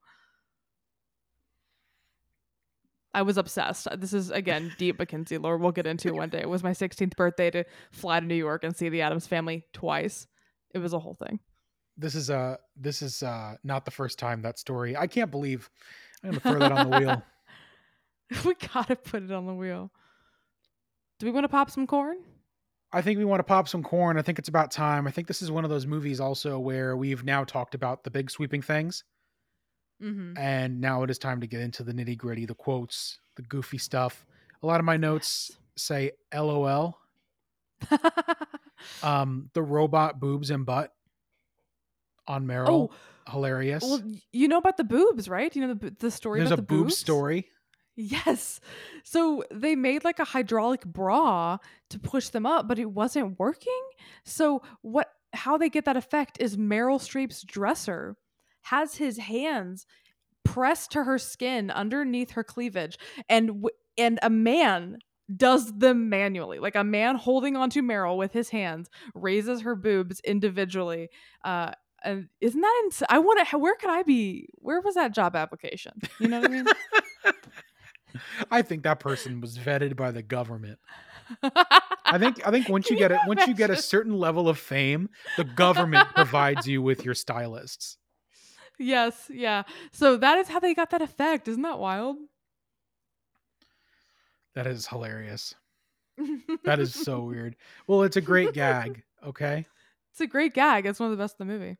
[3.14, 3.88] I was obsessed.
[3.98, 5.58] This is again deep McKenzie lore.
[5.58, 6.40] We'll get into it one day.
[6.40, 9.64] It was my 16th birthday to fly to New York and see the Addams Family
[9.72, 10.26] twice.
[10.74, 11.38] It was a whole thing.
[11.96, 14.96] This is uh this is uh not the first time that story.
[14.96, 15.68] I can't believe
[16.24, 17.22] I'm gonna throw that on the wheel.
[18.44, 19.90] we gotta put it on the wheel.
[21.18, 22.16] Do we want to pop some corn?
[22.92, 24.18] I think we want to pop some corn.
[24.18, 25.06] I think it's about time.
[25.06, 28.10] I think this is one of those movies also where we've now talked about the
[28.10, 29.04] big sweeping things.
[30.03, 30.36] Mm-hmm.
[30.38, 33.78] And now it is time to get into the nitty gritty, the quotes, the goofy
[33.78, 34.26] stuff.
[34.62, 36.98] A lot of my notes say LOL.
[39.03, 40.92] Um, the robot boobs and butt
[42.26, 42.68] on Meryl.
[42.68, 42.90] oh,
[43.30, 43.82] Hilarious.
[43.82, 45.55] well, you know about the boobs, right?
[45.55, 46.98] You know the the story There's about a the boob boobs?
[46.98, 47.48] story.
[47.94, 48.59] Yes.
[49.05, 51.59] So they made like a hydraulic bra
[51.90, 53.80] to push them up, but it wasn't working.
[54.24, 58.16] So what how they get that effect is Meryl Streep's dresser
[58.62, 59.86] has his hands
[60.44, 62.98] pressed to her skin underneath her cleavage
[63.28, 64.98] and w- and a man
[65.34, 66.58] does them manually.
[66.58, 71.10] Like a man holding onto Meryl with his hands raises her boobs individually.
[71.44, 71.72] Uh
[72.04, 74.48] and isn't that ins- I want to where could I be?
[74.56, 75.92] Where was that job application?
[76.18, 76.66] You know what I mean?
[78.50, 80.78] I think that person was vetted by the government.
[81.42, 84.48] I think I think once you Can get it once you get a certain level
[84.48, 87.96] of fame, the government provides you with your stylists.
[88.78, 89.62] Yes, yeah.
[89.92, 91.48] So that is how they got that effect.
[91.48, 92.16] Isn't that wild?
[94.54, 95.54] That is hilarious.
[96.64, 97.56] That is so weird.
[97.86, 99.66] Well, it's a great gag, okay?
[100.10, 100.84] It's a great gag.
[100.86, 101.78] It's one of the best in the movie.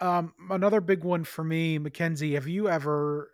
[0.00, 3.30] Um another big one for me, McKenzie, have you ever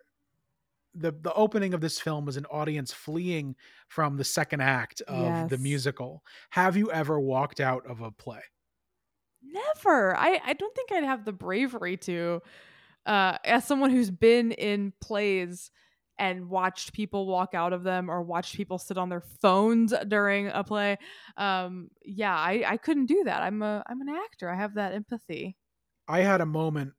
[0.93, 3.55] the the opening of this film is an audience fleeing
[3.87, 6.23] from the second act of the musical.
[6.51, 8.41] Have you ever walked out of a play?
[9.51, 10.15] Never.
[10.17, 12.41] I I don't think I'd have the bravery to
[13.05, 15.71] uh as someone who's been in plays
[16.17, 20.47] and watched people walk out of them or watched people sit on their phones during
[20.49, 20.97] a play.
[21.37, 23.41] Um yeah, I I couldn't do that.
[23.41, 24.49] I'm a I'm an actor.
[24.49, 25.55] I have that empathy.
[26.07, 26.93] I had a moment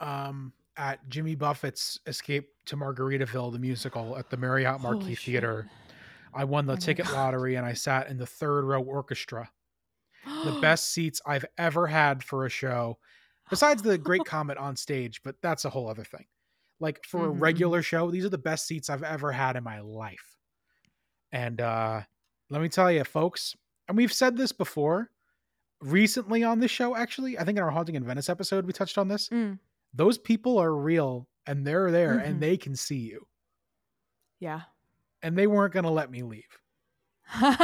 [0.00, 5.14] um, at Jimmy Buffett's Escape to Margaritaville, the musical at the Marriott Marquis.
[5.14, 5.70] Theater.
[6.34, 7.14] I won the Oh ticket God.
[7.14, 9.50] lottery and I sat in the third row orchestra.
[10.42, 12.98] The best seats I've ever had for a show,
[13.50, 16.26] besides the great comet on stage, but that's a whole other thing.
[16.80, 19.64] Like for a Mhm, regular show, these are the best seats I've ever had in
[19.64, 20.36] my life.
[21.32, 22.02] And uh,
[22.50, 23.56] let me tell you, folks,
[23.88, 25.10] and we've said this before
[25.82, 27.38] recently on this show, actually.
[27.38, 29.58] I think in our Haunting in Venice episode, we touched on this Mm,
[29.94, 32.24] those people are real and they're there Mhm.
[32.24, 33.26] and they can see you
[34.38, 34.62] yeah.
[35.22, 36.58] and they weren't going to let me leave
[37.40, 37.60] Can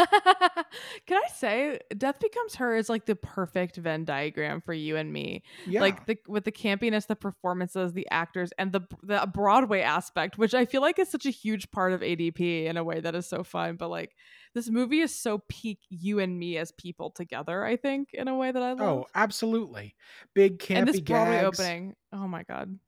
[1.11, 5.43] I say Death Becomes Her is like the perfect Venn diagram for you and me.
[5.67, 10.37] yeah Like the with the campiness, the performances, the actors, and the the Broadway aspect,
[10.37, 13.15] which I feel like is such a huge part of ADP in a way that
[13.15, 13.77] is so fun.
[13.77, 14.17] But like
[14.55, 18.37] this movie is so peak you and me as people together, I think, in a
[18.37, 18.81] way that I oh, love.
[18.81, 19.95] oh absolutely
[20.35, 21.61] big campy and this Broadway gags.
[21.61, 21.95] opening.
[22.13, 22.79] Oh my god.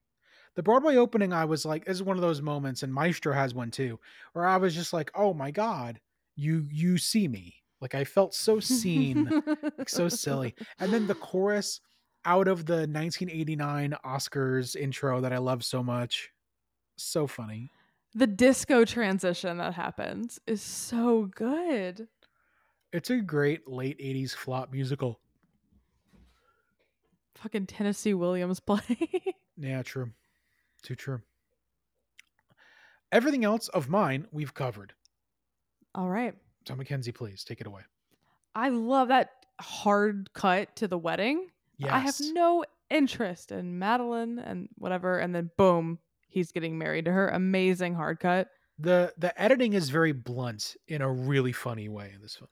[0.55, 3.53] the broadway opening i was like this is one of those moments and maestro has
[3.53, 3.99] one too
[4.33, 5.99] where i was just like oh my god
[6.35, 9.29] you you see me like i felt so seen
[9.77, 11.79] like so silly and then the chorus
[12.25, 16.31] out of the 1989 oscars intro that i love so much
[16.97, 17.69] so funny
[18.13, 22.07] The disco transition that happens is so good.
[22.93, 25.19] it's a great late 80s flop musical
[27.35, 28.81] Fucking Tennessee Williams play.
[29.57, 30.11] Yeah, true.
[30.81, 31.21] Too true.
[33.11, 34.93] Everything else of mine we've covered.
[35.95, 36.35] All right.
[36.67, 37.81] So McKenzie, please take it away.
[38.53, 41.47] I love that hard cut to the wedding.
[41.77, 41.91] Yes.
[41.91, 47.11] I have no interest in Madeline and whatever, and then boom, he's getting married to
[47.11, 47.29] her.
[47.29, 48.49] Amazing hard cut.
[48.77, 52.49] the the editing is very blunt in a really funny way in this film.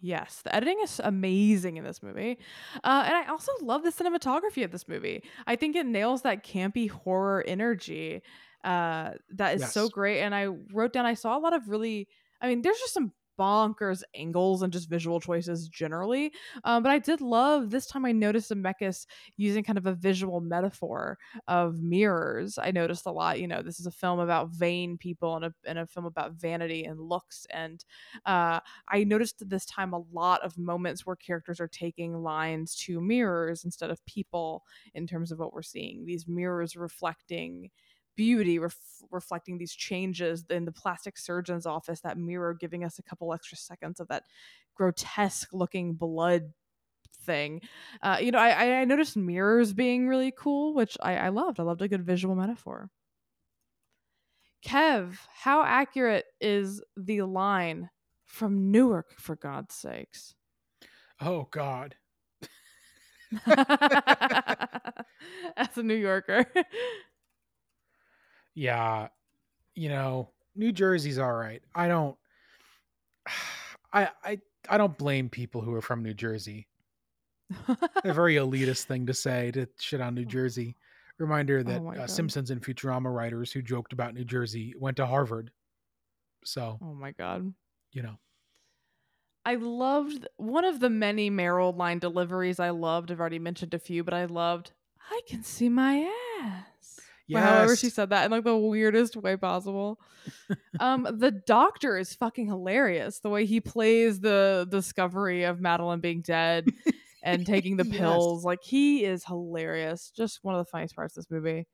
[0.00, 2.38] Yes, the editing is amazing in this movie.
[2.82, 5.22] Uh, and I also love the cinematography of this movie.
[5.46, 8.22] I think it nails that campy horror energy
[8.64, 10.20] uh, that is so great.
[10.20, 12.08] And I wrote down, I saw a lot of really,
[12.42, 16.32] I mean, there's just some bonkers angles and just visual choices generally.
[16.64, 20.40] Um, but I did love this time I noticed Zemeckis using kind of a visual
[20.40, 21.18] metaphor
[21.48, 22.58] of mirrors.
[22.58, 25.54] I noticed a lot, you know, this is a film about vain people and a,
[25.66, 27.46] and a film about vanity and looks.
[27.50, 27.84] And
[28.26, 33.00] uh, I noticed this time a lot of moments where characters are taking lines to
[33.00, 34.62] mirrors instead of people
[34.94, 36.04] in terms of what we're seeing.
[36.04, 37.70] These mirrors reflecting
[38.16, 38.76] beauty, ref-
[39.10, 43.56] reflecting these changes in the plastic surgeon's office, that mirror giving us a couple extra
[43.56, 44.24] seconds of that
[44.74, 46.52] grotesque looking blood
[47.24, 47.60] thing.
[48.02, 51.60] Uh, you know, I, I- I noticed mirrors being really cool, which I, I loved.
[51.60, 52.90] I loved a good visual metaphor.
[54.64, 57.90] Kev, how accurate is the line
[58.24, 60.34] from Newark, for God's sakes?
[61.20, 61.96] Oh God.
[63.46, 63.56] As
[65.76, 66.46] a New Yorker.
[68.54, 69.08] Yeah.
[69.74, 71.62] You know, New Jersey's all right.
[71.74, 72.16] I don't
[73.92, 74.38] I I
[74.68, 76.68] I don't blame people who are from New Jersey.
[78.04, 80.76] A very elitist thing to say to shit on New Jersey.
[81.18, 85.06] Reminder that Oh uh, Simpsons and Futurama writers who joked about New Jersey went to
[85.06, 85.50] Harvard.
[86.44, 87.52] So, oh my God.
[87.92, 88.18] you know.
[89.44, 93.10] I loved one of the many Meryl line deliveries I loved.
[93.10, 94.72] I've already mentioned a few, but I loved,
[95.10, 96.08] I can see my
[96.40, 97.00] ass.
[97.32, 99.98] Or However, she said that in like the weirdest way possible.
[100.80, 103.20] um, the doctor is fucking hilarious.
[103.20, 106.66] The way he plays the discovery of Madeline being dead
[107.22, 107.98] and taking the Yes.
[107.98, 110.10] pills, like he is hilarious.
[110.14, 111.66] Just one of the funniest parts of this movie.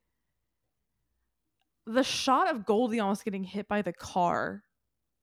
[1.86, 4.62] The shot of Goldie almost getting hit by the car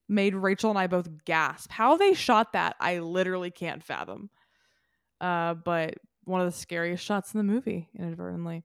[0.09, 1.71] made Rachel and I both gasp.
[1.71, 4.29] How they shot that, I literally can't fathom.
[5.21, 8.63] Uh, but one of the scariest shots in the movie, inadvertently.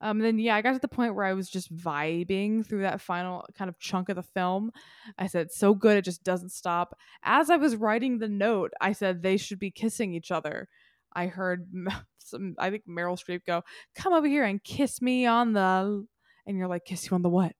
[0.00, 3.00] Um, then yeah, I got to the point where I was just vibing through that
[3.00, 4.70] final kind of chunk of the film.
[5.18, 8.92] I said, "So good, it just doesn't stop." As I was writing the note, I
[8.92, 10.68] said they should be kissing each other.
[11.14, 11.66] I heard
[12.18, 13.62] some, I think Meryl Streep go,
[13.94, 16.06] "Come over here and kiss me on the,"
[16.46, 17.52] and you're like, "Kiss you on the what?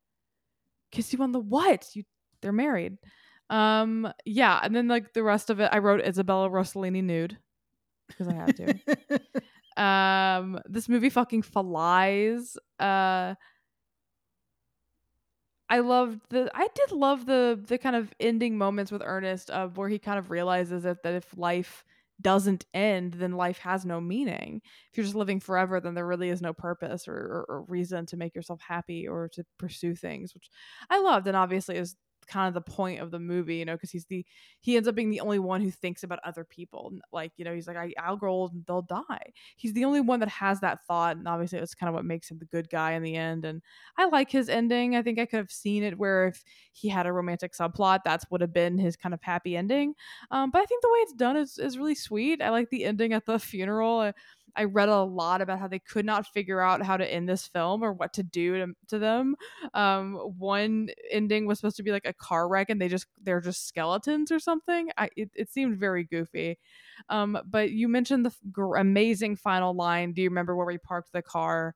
[0.92, 1.88] Kiss you on the what?
[1.94, 2.04] You,
[2.42, 2.98] they're married."
[3.48, 7.38] Um, yeah, and then like the rest of it, I wrote Isabella Rossellini nude
[8.08, 9.20] because I had to
[9.76, 12.56] um this movie fucking flies.
[12.78, 13.34] Uh
[15.68, 19.76] i loved the i did love the the kind of ending moments with ernest of
[19.76, 21.84] where he kind of realizes that, that if life
[22.20, 24.62] doesn't end then life has no meaning.
[24.90, 28.06] If you're just living forever then there really is no purpose or, or, or reason
[28.06, 30.48] to make yourself happy or to pursue things which
[30.88, 31.96] i loved and obviously is
[32.26, 34.24] kind of the point of the movie, you know, because he's the
[34.60, 36.92] he ends up being the only one who thinks about other people.
[37.12, 39.32] Like, you know, he's like, I, I'll grow old and they'll die.
[39.56, 42.30] He's the only one that has that thought, and obviously it's kind of what makes
[42.30, 43.44] him the good guy in the end.
[43.44, 43.62] And
[43.96, 44.96] I like his ending.
[44.96, 48.26] I think I could have seen it where if he had a romantic subplot, that's
[48.30, 49.94] would have been his kind of happy ending.
[50.30, 52.42] Um, but I think the way it's done is is really sweet.
[52.42, 54.00] I like the ending at the funeral.
[54.00, 54.12] I,
[54.56, 57.46] I read a lot about how they could not figure out how to end this
[57.46, 59.36] film or what to do to, to them.
[59.74, 63.40] Um, one ending was supposed to be like a car wreck, and they just they're
[63.40, 64.90] just skeletons or something.
[64.96, 66.58] I it, it seemed very goofy.
[67.08, 70.12] Um, but you mentioned the gr- amazing final line.
[70.12, 71.74] Do you remember where we parked the car?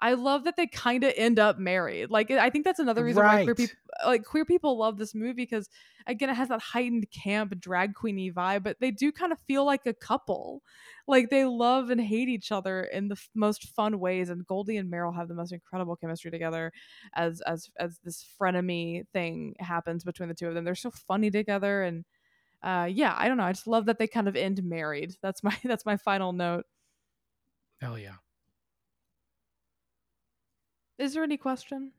[0.00, 2.10] I love that they kind of end up married.
[2.10, 3.76] Like I think that's another reason why queer people
[4.06, 5.68] like queer people love this movie because
[6.06, 9.64] again it has that heightened camp drag queeny vibe, but they do kind of feel
[9.64, 10.62] like a couple.
[11.08, 14.76] Like they love and hate each other in the f- most fun ways and Goldie
[14.76, 16.72] and Meryl have the most incredible chemistry together
[17.14, 20.64] as as as this frenemy thing happens between the two of them.
[20.64, 22.04] They're so funny together and
[22.62, 23.44] uh yeah, I don't know.
[23.44, 25.16] I just love that they kind of end married.
[25.22, 26.66] That's my that's my final note.
[27.80, 28.16] Hell yeah.
[30.98, 31.92] Is there any question?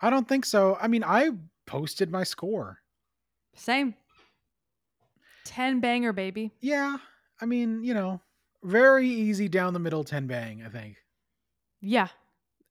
[0.00, 0.78] I don't think so.
[0.80, 1.30] I mean, I
[1.66, 2.78] posted my score.
[3.54, 3.94] Same.
[5.44, 6.52] 10 banger, baby.
[6.60, 6.98] Yeah.
[7.40, 8.20] I mean, you know,
[8.62, 10.96] very easy down the middle 10 bang, I think.
[11.80, 12.08] Yeah.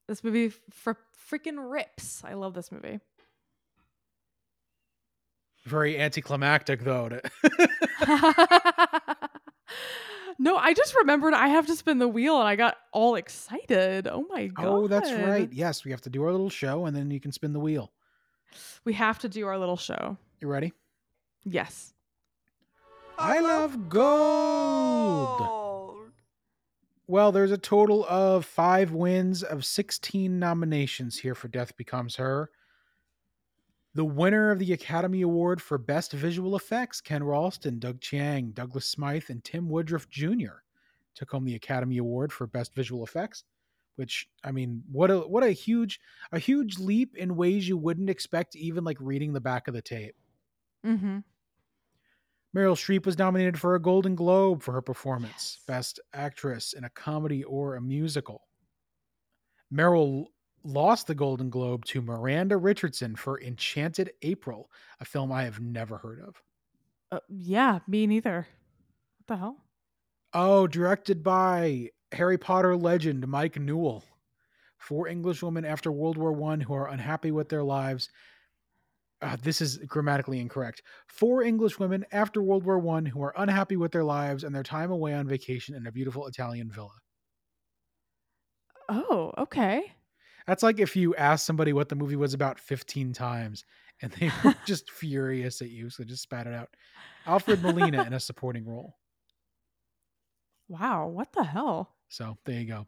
[0.08, 0.98] This movie for
[1.30, 2.24] freaking rips.
[2.24, 3.02] I love this movie.
[5.66, 7.10] Very anticlimactic, though.
[7.10, 7.22] To...
[10.40, 14.08] no, I just remembered I have to spin the wheel and I got all excited.
[14.08, 14.66] Oh my god.
[14.66, 15.52] oh, that's right.
[15.52, 17.92] Yes, we have to do our little show and then you can spin the wheel.
[18.86, 20.18] We have to do our little show.
[20.40, 20.74] You ready?
[21.44, 21.94] Yes.
[23.18, 25.42] I love gold.
[27.08, 32.52] Well, there's a total of five wins of 16 nominations here for Death Becomes Her.
[33.98, 38.86] The winner of the Academy Award for Best Visual Effects, Ken Ralston, Doug Chiang, Douglas
[38.86, 40.62] Smythe, and Tim Woodruff Jr.
[41.16, 43.44] took home the Academy Award for Best Visual Effects.
[43.96, 46.00] Which I mean, what a what a huge
[46.32, 49.82] a huge leap in ways you wouldn't expect, even like reading the back of the
[49.82, 50.16] tape.
[50.86, 51.18] Mm-hmm.
[52.56, 56.90] Meryl Streep was nominated for a Golden Globe for her performance, Best Actress in a
[56.92, 58.44] Comedy or a Musical.
[59.74, 60.28] Meryl
[60.68, 65.98] lost the Golden Globe to Miranda Richardson for Enchanted April, a film I have never
[65.98, 66.44] heard of.
[67.12, 68.48] Uh, yeah, me neither.
[69.18, 69.64] What the hell?
[70.34, 74.04] Oh, directed by Harry Potter legend Mike Newell.
[74.78, 78.10] Four English women after World War One who are unhappy with their lives.
[79.22, 80.84] Uh, this is grammatically incorrect.
[81.08, 84.64] Four English women after World War One who are unhappy with their lives and their
[84.64, 86.94] time away on vacation in a beautiful Italian villa.
[88.90, 89.94] Oh, okay.
[90.48, 93.66] That's like if you asked somebody what the movie was about 15 times
[94.02, 96.70] and they were just furious at you, so just spat it out.
[97.26, 98.96] Alfred Molina in a supporting role.
[100.70, 101.96] Wow, what the hell?
[102.08, 102.88] So there you go.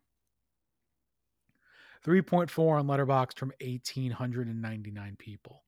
[2.06, 5.64] 3.4 on Letterboxd from 1,899 people.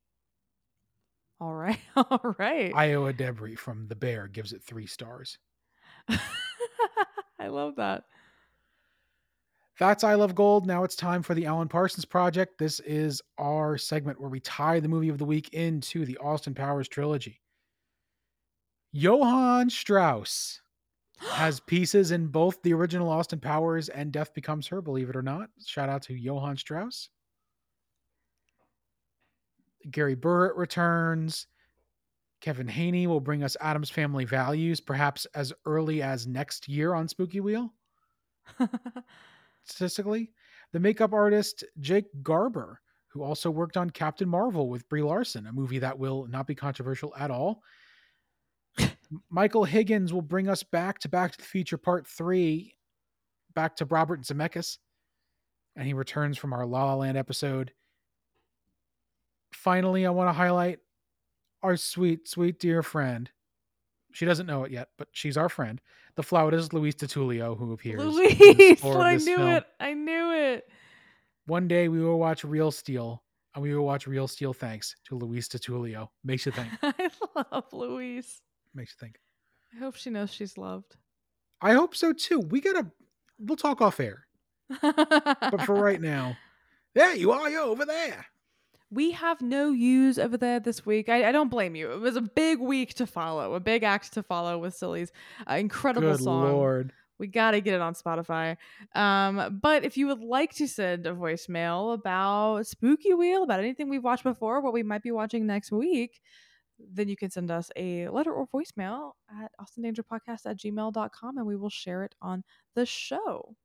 [1.42, 1.80] All right.
[1.96, 2.72] All right.
[2.74, 5.38] Ayo Edebiri from The Bear gives it three stars.
[7.40, 8.04] I love that.
[9.82, 10.68] That's I Love Gold.
[10.68, 12.60] Now it's time for the Allen Parsons Project.
[12.60, 16.54] This is our segment where we tie the movie of the week into the Austin
[16.54, 17.42] Powers trilogy.
[18.92, 20.62] Johann Strauss
[21.18, 25.24] has pieces in both the original Austin Powers and Death Becomes Her, believe it or
[25.24, 25.50] not.
[25.66, 27.10] Shout out to Johann Strauss.
[29.90, 31.48] Gary Burritt returns.
[32.40, 37.08] Kevin Haney will bring us Addams Family Values, perhaps as early as next year on
[37.08, 37.74] Spooky Wheel.
[39.64, 40.32] Statistically,
[40.74, 45.54] the makeup artist Jake Garber, who also worked on Captain Marvel with Brie Larson, a
[45.54, 47.62] movie that will not be controversial at all.
[49.30, 52.74] Michael Higgins will bring us back to Back to the Future Part 3,
[53.54, 54.78] back to Robert Zemeckis,
[55.76, 57.74] and he returns from our La La Land episode.
[59.54, 60.80] Finally, I want to highlight
[61.62, 63.30] our sweet, sweet dear friend.
[64.12, 65.80] She doesn't know it yet, but she's our friend.
[66.16, 68.04] The flautist Louise Di Tullio, who appears.
[68.04, 69.50] Louise, I knew film.
[69.50, 69.66] it.
[69.80, 70.70] I knew it.
[71.46, 73.24] One day we will watch Real Steel,
[73.56, 76.10] and we will watch Real Steel thanks to Louise Di Tullio.
[76.24, 76.70] Makes you think.
[76.84, 77.10] I
[77.52, 78.42] love Louise.
[78.76, 79.18] Makes you think.
[79.76, 80.96] I hope she knows she's loved.
[81.62, 82.40] I hope so too.
[82.40, 82.92] We gotta.
[83.40, 84.28] We'll talk off air,
[84.82, 86.38] but for right now,
[86.94, 87.50] there you are.
[87.50, 88.26] You're over there.
[88.92, 91.08] We have no use over there this week.
[91.08, 91.92] I, I don't blame you.
[91.92, 95.12] It was a big week to follow, a big act to follow with Silly's
[95.50, 96.52] uh, incredible Good song.
[96.52, 96.94] lord.
[97.18, 98.58] We got to get it on Spotify.
[98.96, 103.90] Um, but if you would like to send a voicemail about Spooky Wheel, about anything
[103.90, 106.20] we've watched before, what we might be watching next week,
[106.92, 111.56] then you can send us a letter or voicemail at austindangerpodcast at gmail.com and we
[111.56, 112.44] will share it on
[112.76, 113.56] the show.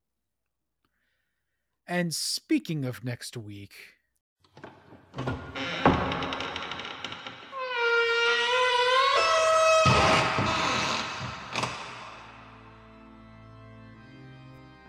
[1.87, 3.96] And speaking of next week,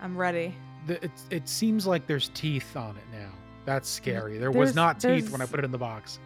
[0.01, 0.55] I'm ready.
[0.87, 3.29] the, it it seems like there's teeth on it now.
[3.65, 4.37] That's scary.
[4.37, 6.19] There was not teeth when I put it in the box.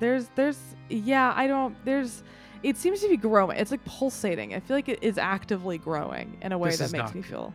[0.00, 2.22] There's, there's, yeah, I don't, there's,
[2.62, 3.56] it seems to be growing.
[3.56, 4.54] It's like pulsating.
[4.54, 7.54] I feel like it is actively growing in a way This that makes me feel.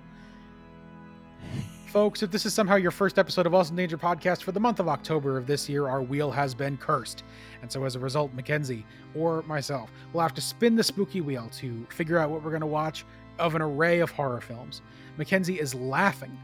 [1.94, 4.80] Folks, if this is somehow your first episode of Austin Danger Podcast for the month
[4.80, 7.24] of October of this year, our wheel has been cursed.
[7.62, 8.84] And so as a result, McKenzie
[9.14, 12.62] or myself will have to spin the spooky wheel to figure out what we're going
[12.62, 13.06] to watch
[13.38, 14.82] of an array of horror films.
[15.20, 16.36] McKenzie is laughing.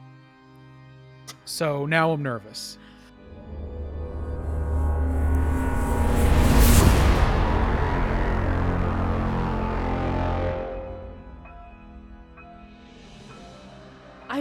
[1.45, 2.77] So now I'm nervous.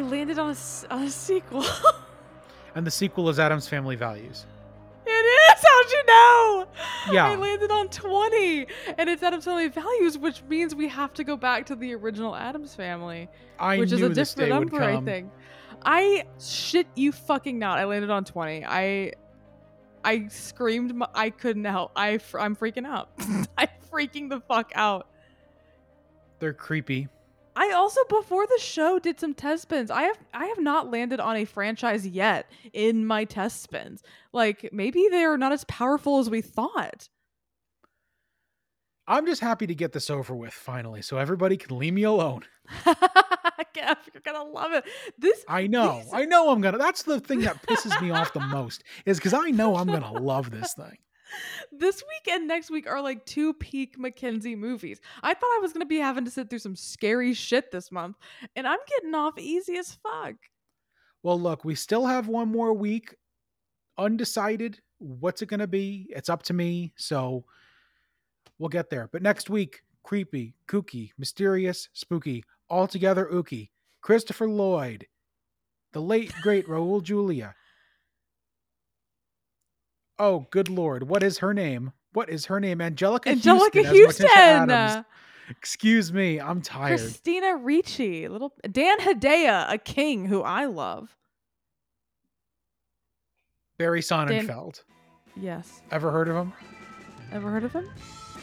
[0.08, 1.64] Landed on a, on a sequel.
[2.74, 4.46] And the sequel is Addams Family Values.
[5.04, 5.64] It is.
[5.64, 6.68] How'd you know?
[7.10, 7.26] Yeah.
[7.26, 8.66] I landed on 20,
[8.98, 12.36] and it's Addams Family Values, which means we have to go back to the original
[12.36, 13.28] Addams Family,
[13.58, 15.30] I which is a different number, I think.
[15.84, 17.78] I shit you fucking not.
[17.78, 18.64] I landed on 20.
[18.64, 19.12] I
[20.04, 20.94] I screamed.
[20.94, 21.92] My, I couldn't help.
[21.96, 23.08] I I'm freaking out.
[23.58, 25.08] I'm freaking the fuck out.
[26.38, 27.08] They're creepy.
[27.60, 29.90] I also before the show did some test spins.
[29.90, 34.00] I have I have not landed on a franchise yet in my test spins.
[34.32, 37.08] Like maybe they are not as powerful as we thought.
[39.08, 42.42] I'm just happy to get this over with finally, so everybody can leave me alone.
[42.86, 44.84] You're gonna love it.
[45.18, 46.00] This I know.
[46.02, 46.78] These- I know I'm gonna.
[46.78, 50.12] That's the thing that pisses me off the most is because I know I'm gonna
[50.12, 50.98] love this thing.
[51.72, 55.00] This week and next week are like two peak McKenzie movies.
[55.22, 58.16] I thought I was gonna be having to sit through some scary shit this month,
[58.56, 60.36] and I'm getting off easy as fuck.
[61.22, 63.14] Well, look, we still have one more week
[63.98, 64.80] undecided.
[64.98, 66.06] What's it gonna be?
[66.10, 66.92] It's up to me.
[66.96, 67.44] So
[68.58, 69.08] we'll get there.
[69.12, 73.70] But next week, creepy, kooky, mysterious, spooky, altogether ooky.
[74.00, 75.06] Christopher Lloyd,
[75.92, 77.54] the late great Raul Julia.
[80.18, 81.08] Oh, good lord!
[81.08, 81.92] What is her name?
[82.12, 82.78] What is her name?
[82.78, 84.26] Anjelica, Anjelica Houston.
[84.28, 85.04] Houston.
[85.50, 86.98] Excuse me, I'm tired.
[86.98, 91.16] Christina Ricci, little Dan Hedaya, a king who I love.
[93.78, 94.82] Barry Sonnenfeld.
[95.40, 96.52] Yes, Ever heard of him?
[97.30, 97.88] ever heard of him?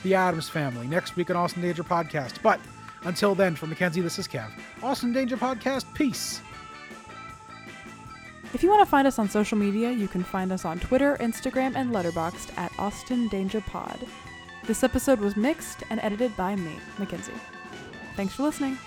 [0.03, 0.87] The Addams Family.
[0.87, 2.41] Next week on Austin Danger Podcast.
[2.41, 2.59] But
[3.03, 4.49] until then, for McKenzie, this is Kev.
[4.81, 5.91] Austin Danger Podcast.
[5.95, 6.39] Peace.
[8.53, 11.17] If you want to find us on social media, you can find us on Twitter,
[11.19, 13.99] Instagram, and Letterboxd at Austin Danger Pod.
[14.63, 17.37] This episode was mixed and edited by me, McKenzie.
[18.15, 18.77] Thanks for listening.